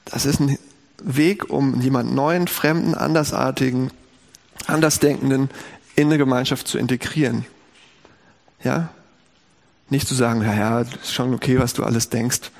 [0.04, 0.58] das ist ein
[1.02, 3.90] Weg, um jemand neuen, fremden, andersartigen,
[4.66, 5.50] andersdenkenden
[5.96, 7.46] in eine Gemeinschaft zu integrieren.
[8.62, 8.90] Ja?
[9.90, 12.50] Nicht zu sagen, ja, ja, ist schon okay, was du alles denkst.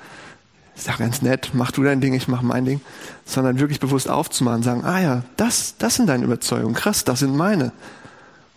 [0.76, 2.80] Ist ja ganz nett, mach du dein Ding, ich mach mein Ding.
[3.24, 7.36] Sondern wirklich bewusst aufzumachen, sagen, ah ja, das, das sind deine Überzeugungen, krass, das sind
[7.36, 7.72] meine.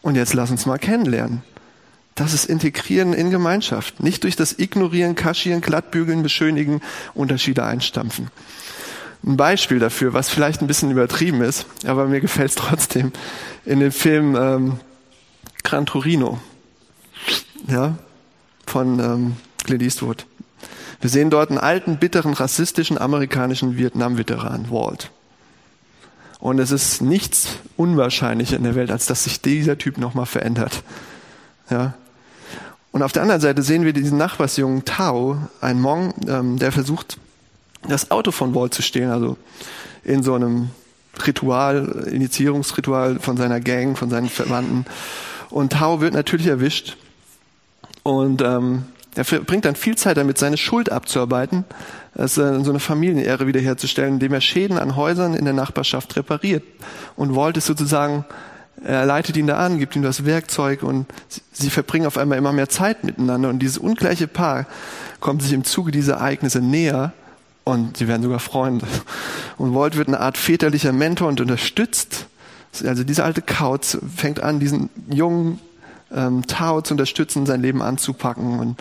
[0.02, 1.44] Und jetzt lass uns mal kennenlernen.
[2.16, 4.02] Das ist Integrieren in Gemeinschaft.
[4.02, 6.82] Nicht durch das Ignorieren, Kaschieren, Glattbügeln, Beschönigen,
[7.14, 8.32] Unterschiede einstampfen.
[9.24, 13.12] Ein Beispiel dafür, was vielleicht ein bisschen übertrieben ist, aber mir gefällt es trotzdem,
[13.66, 14.80] in dem Film ähm,
[15.64, 16.40] Gran Torino
[17.68, 17.98] ja,
[18.66, 20.26] von ähm, Clint Eastwood.
[21.02, 25.12] Wir sehen dort einen alten, bitteren, rassistischen amerikanischen Vietnam-Veteran, Walt.
[26.40, 30.84] Und es ist nichts unwahrscheinlicher in der Welt, als dass sich dieser Typ nochmal verändert.
[31.70, 31.96] Ja.
[32.92, 37.18] Und auf der anderen Seite sehen wir diesen Nachbarsjungen Tao, ein Mong, ähm, der versucht,
[37.88, 39.38] das Auto von Walt zu stehlen, also
[40.04, 40.70] in so einem
[41.26, 44.86] Ritual, Initiierungsritual von seiner Gang, von seinen Verwandten.
[45.50, 46.98] Und Tao wird natürlich erwischt.
[48.04, 48.84] Und ähm,
[49.16, 51.66] er verbringt dann viel Zeit damit, seine Schuld abzuarbeiten,
[52.14, 56.64] also so eine Familienehre wiederherzustellen, indem er Schäden an Häusern in der Nachbarschaft repariert.
[57.16, 58.26] Und Walt ist sozusagen,
[58.84, 61.08] er leitet ihn da an, gibt ihm das Werkzeug und
[61.52, 63.50] sie verbringen auf einmal immer mehr Zeit miteinander.
[63.50, 64.68] Und dieses ungleiche Paar
[65.20, 67.14] kommt sich im Zuge dieser Ereignisse näher
[67.68, 68.88] und sie werden sogar Freunde.
[69.58, 72.28] Und Walt wird eine Art väterlicher Mentor und unterstützt.
[72.86, 75.60] Also dieser alte Kauz fängt an, diesen jungen
[76.14, 78.78] ähm, Tao zu unterstützen, sein Leben anzupacken und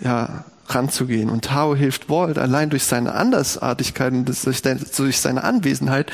[0.00, 1.30] ja, ranzugehen.
[1.30, 4.30] Und Tao hilft Walt allein durch seine Andersartigkeit und
[4.98, 6.12] durch seine Anwesenheit,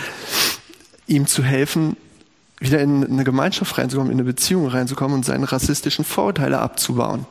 [1.07, 1.97] ihm zu helfen,
[2.59, 7.27] wieder in eine Gemeinschaft reinzukommen, in eine Beziehung reinzukommen und seine rassistischen Vorurteile abzubauen.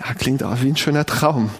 [0.00, 1.50] Ja, klingt auch wie ein schöner Traum.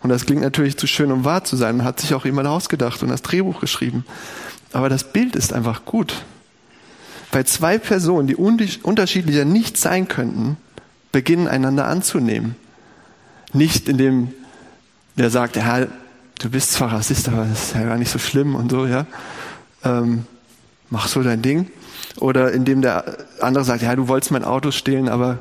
[0.00, 1.84] Und das klingt natürlich zu schön, um wahr zu sein.
[1.84, 4.04] Hat sich auch jemand ausgedacht und das Drehbuch geschrieben.
[4.72, 6.24] Aber das Bild ist einfach gut.
[7.30, 10.56] Bei zwei Personen, die unterschiedlicher nicht sein könnten,
[11.12, 12.54] beginnen einander anzunehmen.
[13.52, 14.32] Nicht indem
[15.16, 15.86] der sagt, ja,
[16.38, 19.06] du bist zwar Rassist, aber das ist ja gar nicht so schlimm und so, ja.
[19.84, 20.24] Ähm,
[20.90, 21.70] mach so dein Ding.
[22.18, 25.40] Oder indem der andere sagt, ja, du wolltest mein Auto stehlen, aber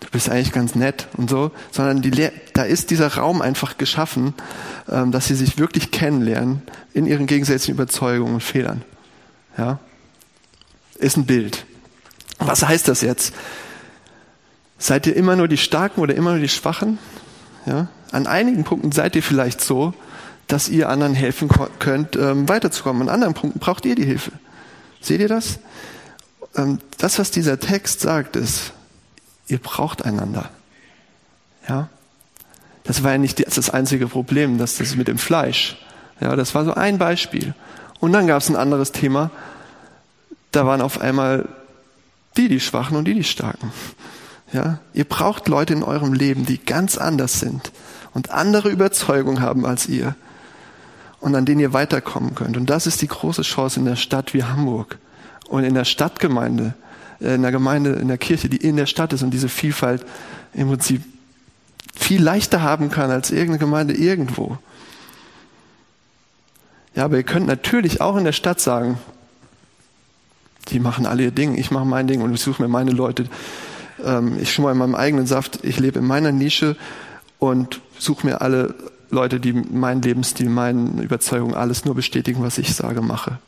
[0.00, 1.50] du bist eigentlich ganz nett und so.
[1.70, 4.34] Sondern die, da ist dieser Raum einfach geschaffen,
[4.90, 8.82] ähm, dass sie sich wirklich kennenlernen in ihren gegensätzlichen Überzeugungen und Fehlern.
[9.56, 9.78] Ja.
[10.98, 11.64] Ist ein Bild.
[12.38, 13.34] Was heißt das jetzt?
[14.78, 16.98] Seid ihr immer nur die Starken oder immer nur die Schwachen?
[17.66, 17.88] Ja?
[18.12, 19.94] An einigen Punkten seid ihr vielleicht so,
[20.46, 23.02] dass ihr anderen helfen könnt, ähm, weiterzukommen.
[23.02, 24.32] An anderen Punkten braucht ihr die Hilfe.
[25.00, 25.60] Seht ihr das?
[26.56, 28.72] Ähm, das, was dieser Text sagt, ist,
[29.50, 30.50] ihr braucht einander.
[31.68, 31.88] Ja?
[32.84, 35.76] Das war ja nicht das einzige Problem, das, das mit dem Fleisch.
[36.20, 37.54] Ja, das war so ein Beispiel.
[37.98, 39.30] Und dann gab es ein anderes Thema.
[40.52, 41.48] Da waren auf einmal
[42.36, 43.72] die die Schwachen und die die Starken.
[44.52, 47.70] Ja, ihr braucht Leute in eurem Leben, die ganz anders sind
[48.14, 50.16] und andere Überzeugungen haben als ihr
[51.20, 52.56] und an denen ihr weiterkommen könnt.
[52.56, 54.98] Und das ist die große Chance in der Stadt wie Hamburg
[55.48, 56.74] und in der Stadtgemeinde,
[57.20, 60.04] in der Gemeinde, in der Kirche, die in der Stadt ist und diese Vielfalt
[60.54, 61.02] im Prinzip
[61.94, 64.58] viel leichter haben kann als irgendeine Gemeinde irgendwo.
[66.94, 68.98] Ja, aber ihr könnt natürlich auch in der Stadt sagen,
[70.68, 73.26] die machen alle ihr Ding, ich mache mein Ding und ich suche mir meine Leute,
[74.04, 76.76] ähm, ich schmore in meinem eigenen Saft, ich lebe in meiner Nische
[77.38, 78.74] und suche mir alle
[79.10, 83.38] Leute, die meinen Lebensstil, meinen Überzeugungen, alles nur bestätigen, was ich sage, mache.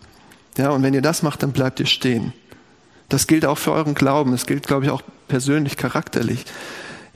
[0.57, 2.33] Ja, und wenn ihr das macht, dann bleibt ihr stehen.
[3.09, 4.33] Das gilt auch für euren Glauben.
[4.33, 6.45] Das gilt, glaube ich, auch persönlich, charakterlich.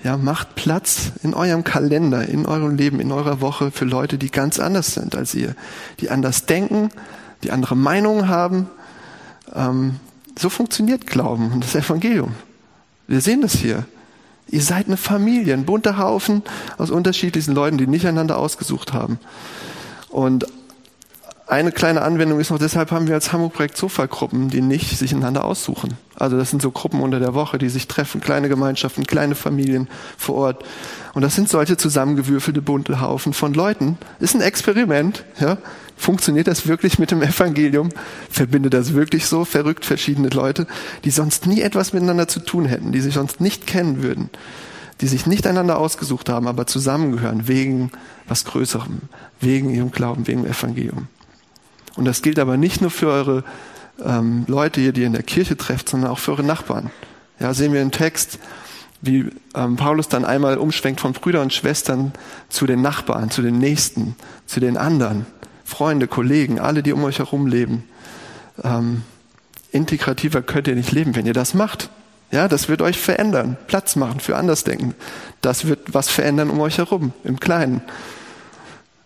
[0.05, 4.31] Ja, macht Platz in eurem Kalender, in eurem Leben, in eurer Woche für Leute, die
[4.31, 5.55] ganz anders sind als ihr,
[6.01, 6.90] die anders denken,
[7.42, 8.68] die andere Meinungen haben.
[9.55, 9.96] Ähm,
[10.38, 12.35] so funktioniert Glauben und das Evangelium.
[13.09, 13.87] Wir sehen das hier.
[14.49, 16.42] Ihr seid eine Familie, ein bunter Haufen
[16.79, 19.18] aus unterschiedlichen Leuten, die nicht einander ausgesucht haben.
[20.09, 20.46] Und
[21.49, 25.45] eine kleine Anwendung ist noch, deshalb haben wir als Hamburg-Projekt Sofa-Gruppen, die nicht sich einander
[25.45, 25.97] aussuchen.
[26.17, 29.89] Also das sind so Gruppen unter der Woche, die sich treffen, kleine Gemeinschaften, kleine Familien
[30.19, 30.65] vor Ort.
[31.15, 33.97] Und das sind solche zusammengewürfelte bunte Haufen von Leuten.
[34.19, 35.59] Ist ein Experiment, ja.
[35.97, 37.91] Funktioniert das wirklich mit dem Evangelium?
[38.29, 40.67] Verbindet das wirklich so verrückt verschiedene Leute,
[41.05, 44.31] die sonst nie etwas miteinander zu tun hätten, die sich sonst nicht kennen würden,
[45.01, 47.93] die sich nicht einander ausgesucht haben, aber zusammengehören wegen
[48.29, 49.03] was Größerem,
[49.41, 51.09] wegen ihrem Glauben, wegen dem Evangelium.
[51.97, 53.45] Und das gilt aber nicht nur für eure
[54.05, 56.91] ähm, Leute hier, die ihr in der Kirche trefft, sondern auch für eure Nachbarn.
[57.41, 58.39] Ja, sehen wir im Text,
[59.01, 62.13] wie ähm, Paulus dann einmal umschwenkt von Brüdern und Schwestern
[62.49, 65.27] zu den Nachbarn, zu den Nächsten, zu den anderen.
[65.65, 67.85] Freunde, Kollegen, alle, die um euch herum leben.
[68.63, 69.03] Ähm,
[69.73, 71.91] integrativer könnt ihr nicht leben, wenn ihr das macht.
[72.31, 74.95] Ja, das wird euch verändern, Platz machen für Andersdenken.
[75.43, 77.83] Das wird was verändern um euch herum, im Kleinen.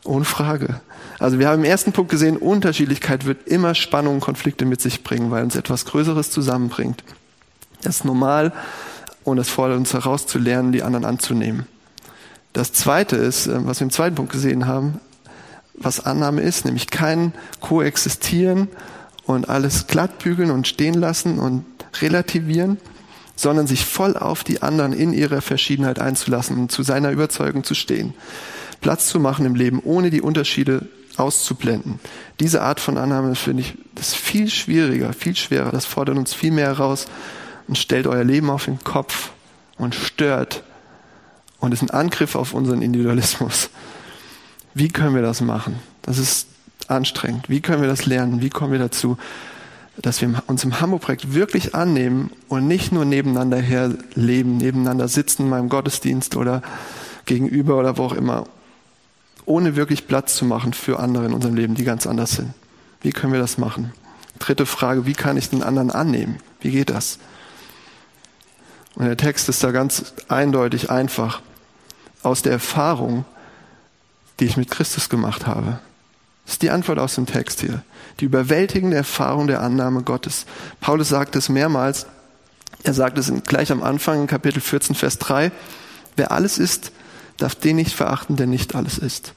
[0.04, 0.80] Ohne Frage.
[1.18, 5.30] Also wir haben im ersten Punkt gesehen, Unterschiedlichkeit wird immer Spannungen, Konflikte mit sich bringen,
[5.30, 7.04] weil uns etwas Größeres zusammenbringt.
[7.82, 8.52] Das ist normal
[9.24, 11.66] und es fordert uns heraus zu lernen, die anderen anzunehmen.
[12.52, 15.00] Das zweite ist, äh, was wir im zweiten Punkt gesehen haben,
[15.74, 18.68] was Annahme ist, nämlich kein Koexistieren
[19.24, 21.64] und alles glattbügeln und stehen lassen und
[22.00, 22.78] relativieren,
[23.36, 27.74] sondern sich voll auf die anderen in ihrer Verschiedenheit einzulassen und zu seiner Überzeugung zu
[27.74, 28.12] stehen.
[28.80, 32.00] Platz zu machen im Leben, ohne die Unterschiede auszublenden.
[32.38, 35.70] Diese Art von Annahme finde ich, das ist viel schwieriger, viel schwerer.
[35.70, 37.06] Das fordert uns viel mehr heraus
[37.68, 39.30] und stellt euer Leben auf den Kopf
[39.76, 40.62] und stört
[41.58, 43.70] und ist ein Angriff auf unseren Individualismus.
[44.74, 45.76] Wie können wir das machen?
[46.02, 46.46] Das ist
[46.86, 47.48] anstrengend.
[47.48, 48.40] Wie können wir das lernen?
[48.40, 49.18] Wie kommen wir dazu,
[50.00, 55.48] dass wir uns im Hamburg-Projekt wirklich annehmen und nicht nur nebeneinander herleben, nebeneinander sitzen in
[55.50, 56.62] meinem Gottesdienst oder
[57.26, 58.46] gegenüber oder wo auch immer,
[59.50, 62.54] ohne wirklich Platz zu machen für andere in unserem Leben, die ganz anders sind.
[63.02, 63.92] Wie können wir das machen?
[64.38, 66.38] Dritte Frage, wie kann ich den anderen annehmen?
[66.60, 67.18] Wie geht das?
[68.94, 71.42] Und der Text ist da ganz eindeutig einfach
[72.22, 73.24] aus der Erfahrung,
[74.38, 75.80] die ich mit Christus gemacht habe.
[76.44, 77.82] Das ist die Antwort aus dem Text hier.
[78.20, 80.46] Die überwältigende Erfahrung der Annahme Gottes.
[80.80, 82.06] Paulus sagt es mehrmals.
[82.84, 85.50] Er sagt es gleich am Anfang in Kapitel 14, Vers 3.
[86.16, 86.92] Wer alles ist,
[87.36, 89.34] darf den nicht verachten, der nicht alles ist.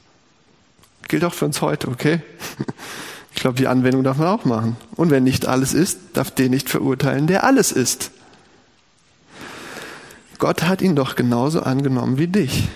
[1.08, 2.22] Gilt auch für uns heute, okay?
[3.36, 4.78] Ich glaube, die Anwendung darf man auch machen.
[4.96, 8.12] Und wer nicht alles ist, darf den nicht verurteilen, der alles ist.
[10.38, 12.70] Gott hat ihn doch genauso angenommen wie dich.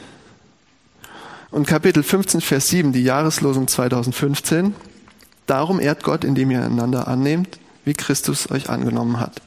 [1.52, 4.76] Und Kapitel 15, Vers 7, die Jahreslosung 2015.
[5.46, 9.42] Darum ehrt Gott, indem ihr einander annehmt, wie Christus euch angenommen hat.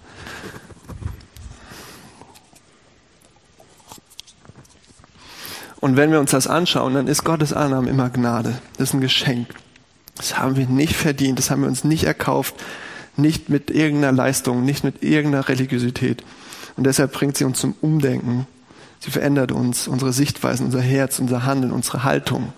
[5.81, 8.61] Und wenn wir uns das anschauen, dann ist Gottes Annahme immer Gnade.
[8.77, 9.49] Das ist ein Geschenk.
[10.16, 12.55] Das haben wir nicht verdient, das haben wir uns nicht erkauft,
[13.16, 16.23] nicht mit irgendeiner Leistung, nicht mit irgendeiner Religiosität.
[16.77, 18.47] Und deshalb bringt sie uns zum Umdenken.
[18.99, 22.53] Sie verändert uns, unsere Sichtweisen, unser Herz, unser Handeln, unsere Haltung.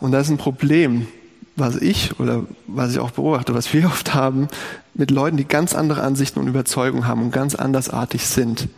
[0.00, 1.06] Und das ist ein Problem,
[1.54, 4.48] was ich oder was ich auch beobachte, was wir oft haben,
[4.94, 8.68] mit Leuten, die ganz andere Ansichten und Überzeugungen haben und ganz andersartig sind.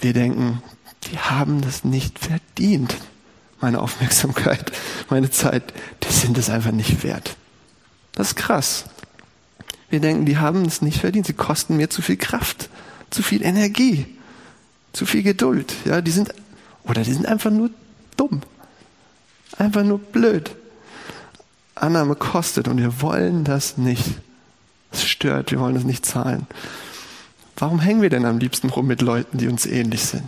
[0.00, 0.62] Wir denken,
[1.04, 2.96] die haben das nicht verdient.
[3.60, 4.72] Meine Aufmerksamkeit,
[5.10, 5.72] meine Zeit,
[6.04, 7.36] die sind es einfach nicht wert.
[8.12, 8.84] Das ist krass.
[9.90, 11.26] Wir denken, die haben es nicht verdient.
[11.26, 12.68] Sie kosten mir zu viel Kraft,
[13.10, 14.06] zu viel Energie,
[14.92, 15.72] zu viel Geduld.
[15.84, 16.32] Ja, die sind,
[16.84, 17.70] oder die sind einfach nur
[18.16, 18.42] dumm.
[19.56, 20.54] Einfach nur blöd.
[21.74, 24.04] Annahme kostet und wir wollen das nicht.
[24.90, 26.46] Es stört, wir wollen es nicht zahlen.
[27.56, 30.24] Warum hängen wir denn am liebsten rum mit Leuten, die uns ähnlich sind?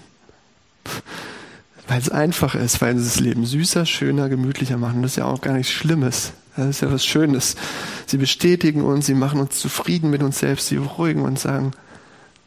[1.89, 5.03] Weil es einfach ist, weil sie das Leben süßer, schöner, gemütlicher machen.
[5.03, 6.33] Das ist ja auch gar nichts Schlimmes.
[6.57, 7.57] Das ist ja was Schönes.
[8.07, 11.73] Sie bestätigen uns, sie machen uns zufrieden mit uns selbst, sie beruhigen uns, sagen,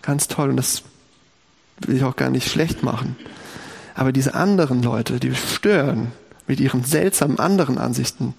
[0.01, 0.49] ganz toll.
[0.49, 0.83] Und das
[1.79, 3.15] will ich auch gar nicht schlecht machen.
[3.95, 6.11] Aber diese anderen Leute, die stören
[6.47, 8.33] mit ihren seltsamen anderen Ansichten,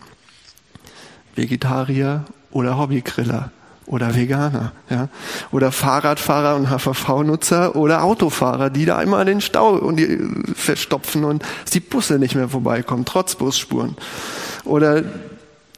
[1.35, 3.51] Vegetarier oder Hobbygriller,
[3.87, 5.09] oder Veganer, ja,
[5.53, 10.19] oder Fahrradfahrer und HVV-Nutzer oder Autofahrer, die da immer den Stau und die
[10.55, 13.97] verstopfen und die Busse nicht mehr vorbeikommen, trotz Busspuren.
[14.65, 15.03] Oder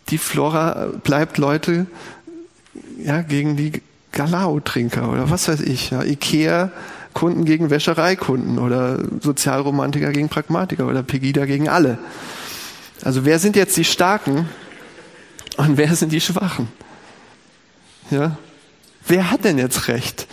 [0.09, 1.87] die Flora bleibt Leute
[3.03, 6.71] ja, gegen die Galao-Trinker oder was weiß ich, ja, Ikea
[7.17, 11.97] Kunden gegen Wäschereikunden oder Sozialromantiker gegen Pragmatiker oder Pegida gegen alle.
[13.03, 14.51] Also wer sind jetzt die Starken
[15.57, 16.69] und wer sind die Schwachen?
[18.11, 18.37] Ja?
[19.07, 20.27] Wer hat denn jetzt recht?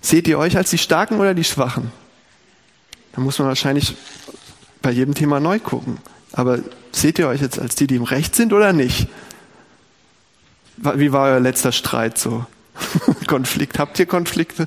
[0.00, 1.92] Seht ihr euch als die Starken oder die Schwachen?
[3.12, 3.96] Da muss man wahrscheinlich
[4.82, 5.98] bei jedem Thema neu gucken.
[6.32, 6.60] Aber
[6.92, 9.08] seht ihr euch jetzt als die, die im Recht sind oder nicht?
[10.76, 12.46] Wie war euer letzter Streit so?
[13.26, 13.78] Konflikt?
[13.78, 14.66] Habt ihr Konflikte?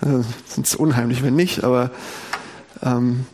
[0.00, 1.90] Äh, Sind es unheimlich, wenn nicht, aber
[2.82, 3.26] ähm,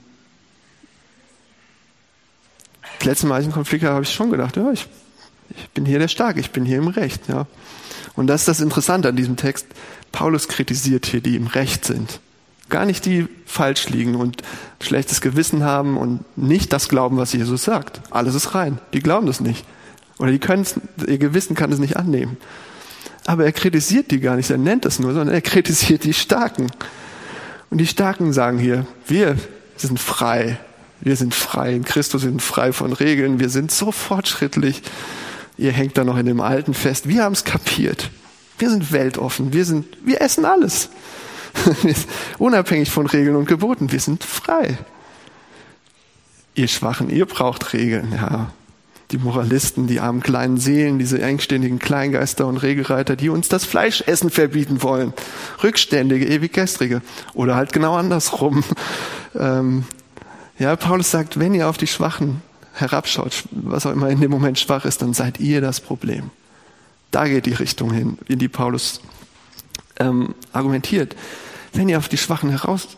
[2.98, 4.86] das letzte Mal, als ich einen Konflikt habe, habe ich schon gedacht, ja, ich,
[5.56, 7.28] ich bin hier der Starke, ich bin hier im Recht.
[7.28, 7.46] Ja.
[8.16, 9.66] Und das ist das Interessante an diesem Text.
[10.12, 12.20] Paulus kritisiert hier, die im Recht sind.
[12.68, 14.42] Gar nicht die falsch liegen und
[14.80, 18.00] schlechtes Gewissen haben und nicht das glauben, was Jesus sagt.
[18.10, 18.78] Alles ist rein.
[18.92, 19.64] Die glauben das nicht.
[20.18, 20.74] Oder die können es,
[21.06, 22.36] ihr Gewissen kann es nicht annehmen.
[23.26, 26.70] Aber er kritisiert die gar nicht, er nennt es nur, sondern er kritisiert die Starken.
[27.70, 29.36] Und die Starken sagen hier, wir
[29.76, 30.58] sind frei.
[31.00, 34.82] Wir sind frei in Christus, sind frei von Regeln, wir sind so fortschrittlich.
[35.56, 37.08] Ihr hängt da noch in dem Alten fest.
[37.08, 38.10] Wir haben es kapiert.
[38.58, 39.52] Wir sind weltoffen.
[39.52, 40.90] Wir sind, wir essen alles.
[42.38, 43.92] Unabhängig von Regeln und Geboten.
[43.92, 44.78] Wir sind frei.
[46.54, 48.50] Ihr Schwachen, ihr braucht Regeln, ja.
[49.10, 54.30] Die Moralisten, die armen kleinen Seelen, diese engständigen Kleingeister und Regelreiter, die uns das Fleischessen
[54.30, 55.12] verbieten wollen.
[55.62, 57.02] Rückständige, ewiggestrige.
[57.34, 58.64] Oder halt genau andersrum.
[59.36, 59.82] Ähm,
[60.60, 62.40] ja, Paulus sagt, wenn ihr auf die Schwachen
[62.74, 66.30] herabschaut, was auch immer in dem Moment schwach ist, dann seid ihr das Problem.
[67.10, 69.00] Da geht die Richtung hin, in die Paulus
[69.98, 71.14] ähm, argumentiert.
[71.72, 72.88] Wenn ihr auf die Schwachen heraus,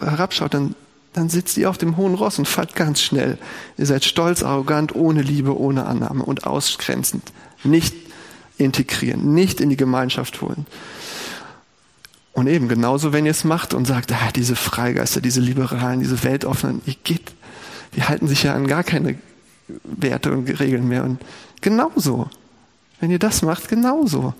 [0.00, 0.74] herabschaut, dann,
[1.12, 3.38] dann sitzt ihr auf dem hohen Ross und fallt ganz schnell.
[3.76, 7.22] Ihr seid stolz, arrogant, ohne Liebe, ohne Annahme und ausgrenzend.
[7.64, 7.94] Nicht
[8.58, 10.66] integrieren, nicht in die Gemeinschaft holen.
[12.32, 16.22] Und eben genauso, wenn ihr es macht und sagt, ah, diese Freigeister, diese Liberalen, diese
[16.22, 17.32] Weltoffenen, ihr geht,
[17.94, 19.16] die halten sich ja an gar keine
[19.84, 21.04] Werte und Regeln mehr.
[21.04, 21.20] Und
[21.60, 22.28] genauso,
[23.00, 24.34] wenn ihr das macht, genauso.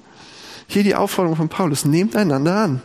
[0.69, 2.83] Hier die Aufforderung von Paulus, nehmt einander an.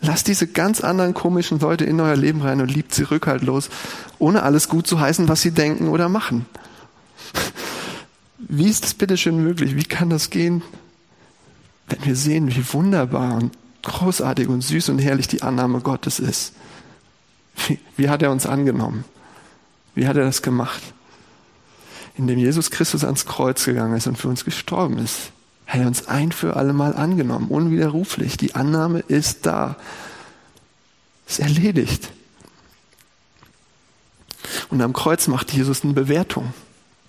[0.00, 3.70] Lasst diese ganz anderen komischen Leute in euer Leben rein und liebt sie rückhaltlos,
[4.18, 6.46] ohne alles gut zu heißen, was sie denken oder machen.
[8.38, 9.76] Wie ist das bitte schön möglich?
[9.76, 10.62] Wie kann das gehen,
[11.88, 13.52] wenn wir sehen, wie wunderbar und
[13.82, 16.52] großartig und süß und herrlich die Annahme Gottes ist?
[17.66, 19.04] Wie, wie hat er uns angenommen?
[19.96, 20.80] Wie hat er das gemacht?
[22.16, 25.32] Indem Jesus Christus ans Kreuz gegangen ist und für uns gestorben ist.
[25.66, 28.36] Hat er uns ein für alle Mal angenommen, unwiderruflich.
[28.36, 29.76] Die Annahme ist da.
[31.26, 32.10] Ist erledigt.
[34.68, 36.52] Und am Kreuz macht Jesus eine Bewertung.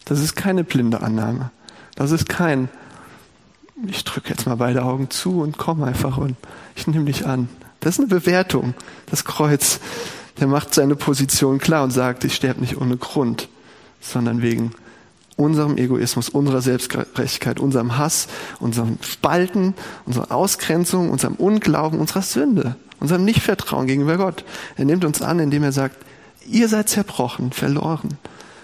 [0.06, 1.52] Das ist keine blinde Annahme.
[1.96, 2.70] Das ist kein,
[3.86, 6.38] ich drücke jetzt mal beide Augen zu und komm einfach und
[6.76, 7.50] ich nehme dich an.
[7.82, 8.74] Das ist eine Bewertung.
[9.08, 9.80] Das Kreuz,
[10.40, 13.50] der macht seine Position klar und sagt, ich sterbe nicht ohne Grund,
[14.02, 14.72] sondern wegen
[15.36, 18.28] unserem Egoismus, unserer Selbstgerechtigkeit, unserem Hass,
[18.60, 19.76] unserem Spalten,
[20.06, 24.44] unserer Ausgrenzung, unserem Unglauben, unserer Sünde, unserem Nichtvertrauen gegenüber Gott.
[24.76, 25.98] Er nimmt uns an, indem er sagt,
[26.48, 28.18] ihr seid zerbrochen, verloren,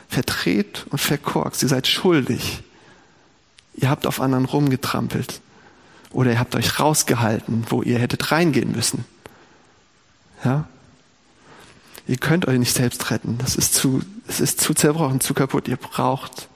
[0.09, 2.63] verdreht und verkorkst, ihr seid schuldig.
[3.75, 5.41] Ihr habt auf anderen rumgetrampelt
[6.11, 9.05] oder ihr habt euch rausgehalten, wo ihr hättet reingehen müssen.
[10.43, 10.67] Ja?
[12.07, 13.37] Ihr könnt euch nicht selbst retten.
[13.37, 15.67] Das ist zu, es ist zu zerbrochen, zu kaputt.
[15.67, 16.49] Ihr braucht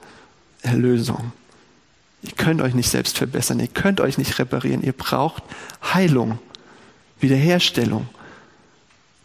[0.62, 1.32] Erlösung.
[2.22, 5.44] Ihr könnt euch nicht selbst verbessern, ihr könnt euch nicht reparieren, ihr braucht
[5.94, 6.38] Heilung,
[7.20, 8.08] Wiederherstellung,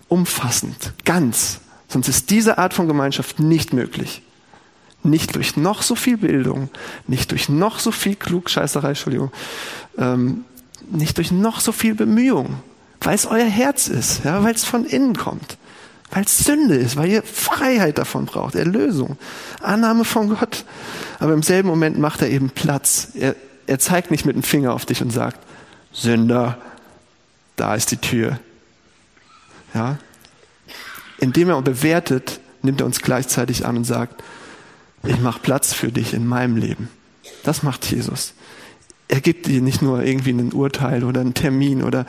[0.10, 1.60] umfassend, ganz.
[1.88, 4.22] Sonst ist diese Art von Gemeinschaft nicht möglich.
[5.02, 6.70] Nicht durch noch so viel Bildung,
[7.08, 9.32] nicht durch noch so viel Klugscheißerei, Entschuldigung,
[9.98, 10.46] ähm,
[10.90, 12.62] nicht durch noch so viel Bemühung,
[13.02, 15.58] weil es euer Herz ist, ja, weil es von innen kommt
[16.14, 19.18] weil es Sünde ist, weil ihr Freiheit davon braucht, Erlösung,
[19.62, 20.64] Annahme von Gott.
[21.20, 23.10] Aber im selben Moment macht er eben Platz.
[23.16, 23.36] Er,
[23.66, 25.40] er zeigt nicht mit dem Finger auf dich und sagt,
[25.92, 26.60] Sünder,
[27.56, 28.40] da ist die Tür.
[29.74, 29.98] Ja?
[31.18, 34.24] Indem er bewertet, nimmt er uns gleichzeitig an und sagt,
[35.04, 36.90] ich mache Platz für dich in meinem Leben.
[37.42, 38.34] Das macht Jesus.
[39.08, 42.06] Er gibt dir nicht nur irgendwie ein Urteil oder einen Termin oder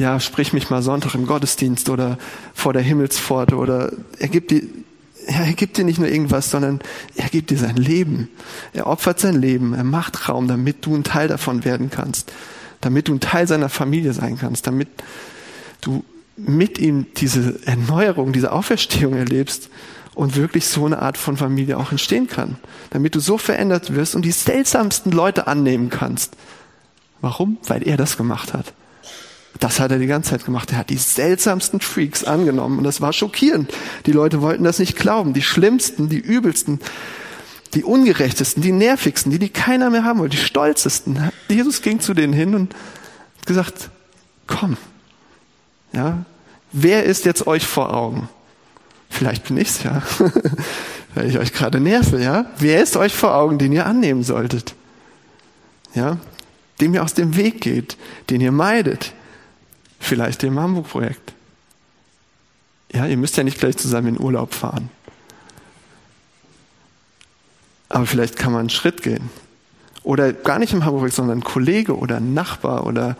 [0.00, 2.18] ja, sprich mich mal Sonntag im Gottesdienst oder
[2.54, 4.62] vor der Himmelspforte oder er gibt dir,
[5.26, 6.80] er gibt dir nicht nur irgendwas, sondern
[7.16, 8.30] er gibt dir sein Leben.
[8.72, 12.32] Er opfert sein Leben, er macht Raum, damit du ein Teil davon werden kannst,
[12.80, 14.88] damit du ein Teil seiner Familie sein kannst, damit
[15.82, 16.02] du
[16.36, 19.68] mit ihm diese Erneuerung, diese Auferstehung erlebst
[20.14, 22.56] und wirklich so eine Art von Familie auch entstehen kann,
[22.88, 26.36] damit du so verändert wirst und die seltsamsten Leute annehmen kannst.
[27.20, 27.58] Warum?
[27.66, 28.72] Weil er das gemacht hat.
[29.58, 30.72] Das hat er die ganze Zeit gemacht.
[30.72, 33.72] Er hat die seltsamsten Freaks angenommen und das war schockierend.
[34.06, 35.34] Die Leute wollten das nicht glauben.
[35.34, 36.80] Die schlimmsten, die übelsten,
[37.74, 41.30] die ungerechtesten, die nervigsten, die die keiner mehr haben wollte, die stolzesten.
[41.48, 42.74] Jesus ging zu denen hin und
[43.38, 43.90] hat gesagt,
[44.46, 44.76] komm.
[45.92, 46.24] Ja,
[46.72, 48.28] wer ist jetzt euch vor Augen?
[49.08, 50.02] Vielleicht bin ich's, ja.
[51.14, 52.46] Weil ich euch gerade nerve, ja.
[52.58, 54.74] Wer ist euch vor Augen, den ihr annehmen solltet?
[55.94, 56.18] Ja.
[56.80, 57.96] Dem ihr aus dem Weg geht,
[58.30, 59.12] den ihr meidet,
[60.00, 61.34] Vielleicht im Hamburg-Projekt.
[62.92, 64.90] Ja, ihr müsst ja nicht gleich zusammen in Urlaub fahren.
[67.88, 69.30] Aber vielleicht kann man einen Schritt gehen.
[70.02, 73.16] Oder gar nicht im Hamburg-Projekt, sondern ein Kollege oder ein Nachbar oder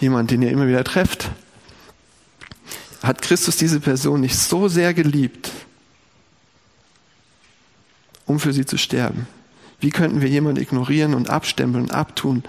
[0.00, 1.30] jemand, den ihr immer wieder trefft.
[3.02, 5.50] Hat Christus diese Person nicht so sehr geliebt,
[8.26, 9.26] um für sie zu sterben?
[9.80, 12.44] Wie könnten wir jemanden ignorieren und abstempeln und abtun,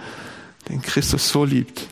[0.69, 1.87] den Christus so liebt?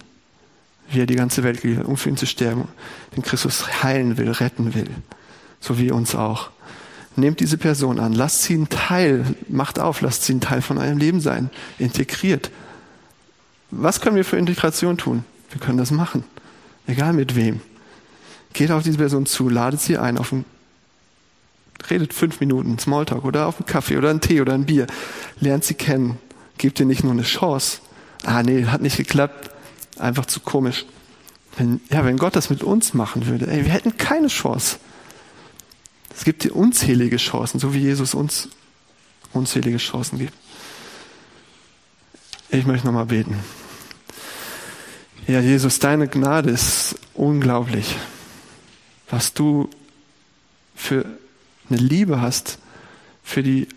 [0.91, 2.67] Wie er die ganze Welt geliebt hat, um für ihn zu sterben,
[3.15, 4.89] den Christus heilen will, retten will,
[5.59, 6.51] so wie uns auch.
[7.15, 10.77] Nehmt diese Person an, lasst sie ein Teil, macht auf, lasst sie ein Teil von
[10.77, 12.51] eurem Leben sein, integriert.
[13.69, 15.23] Was können wir für Integration tun?
[15.49, 16.23] Wir können das machen,
[16.87, 17.61] egal mit wem.
[18.53, 20.45] Geht auf diese Person zu, ladet sie ein auf ein,
[21.89, 24.87] redet fünf Minuten Smalltalk oder auf einen Kaffee oder einen Tee oder ein Bier,
[25.39, 26.17] lernt sie kennen,
[26.57, 27.79] gebt ihr nicht nur eine Chance.
[28.23, 29.50] Ah nee, hat nicht geklappt,
[30.01, 30.85] einfach zu komisch.
[31.57, 34.77] Wenn, ja, wenn Gott das mit uns machen würde, ey, wir hätten keine Chance.
[36.15, 38.49] Es gibt hier unzählige Chancen, so wie Jesus uns
[39.33, 40.33] unzählige Chancen gibt.
[42.49, 43.39] Ich möchte nochmal beten.
[45.27, 47.95] Ja, Jesus, deine Gnade ist unglaublich,
[49.09, 49.69] was du
[50.75, 51.05] für
[51.69, 52.59] eine Liebe hast
[53.23, 53.67] für die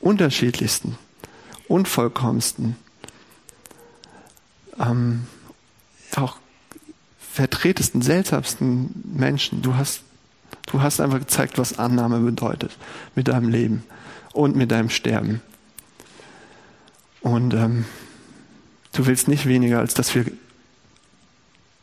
[0.00, 0.98] unterschiedlichsten,
[1.68, 2.76] unvollkommensten,
[4.78, 5.26] ähm,
[6.20, 6.36] auch
[7.18, 9.62] vertretesten, seltsamsten Menschen.
[9.62, 10.02] Du hast,
[10.66, 12.76] du hast einfach gezeigt, was Annahme bedeutet
[13.14, 13.84] mit deinem Leben
[14.32, 15.40] und mit deinem Sterben.
[17.20, 17.84] Und ähm,
[18.92, 20.26] du willst nicht weniger, als dass wir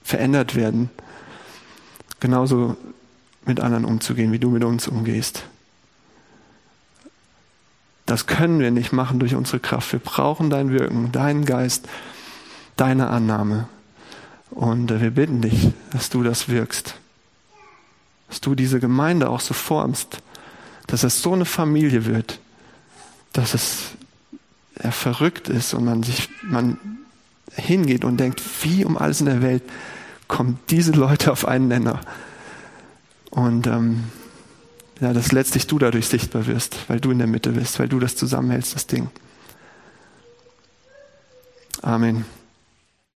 [0.03, 0.89] verändert werden,
[2.19, 2.77] genauso
[3.45, 5.43] mit anderen umzugehen, wie du mit uns umgehst.
[8.05, 9.91] Das können wir nicht machen durch unsere Kraft.
[9.91, 11.87] Wir brauchen dein Wirken, deinen Geist,
[12.75, 13.67] deine Annahme.
[14.51, 16.95] Und äh, wir bitten dich, dass du das wirkst.
[18.29, 20.19] Dass du diese Gemeinde auch so formst,
[20.87, 22.39] dass es so eine Familie wird,
[23.33, 23.91] dass es
[24.81, 26.77] ja, verrückt ist und man sich, man
[27.51, 29.63] hingeht und denkt, wie um alles in der Welt
[30.27, 32.01] kommen diese Leute auf einen Nenner.
[33.29, 34.05] Und ähm,
[34.99, 37.99] ja, dass letztlich du dadurch sichtbar wirst, weil du in der Mitte bist, weil du
[37.99, 39.09] das zusammenhältst, das Ding.
[41.81, 42.25] Amen.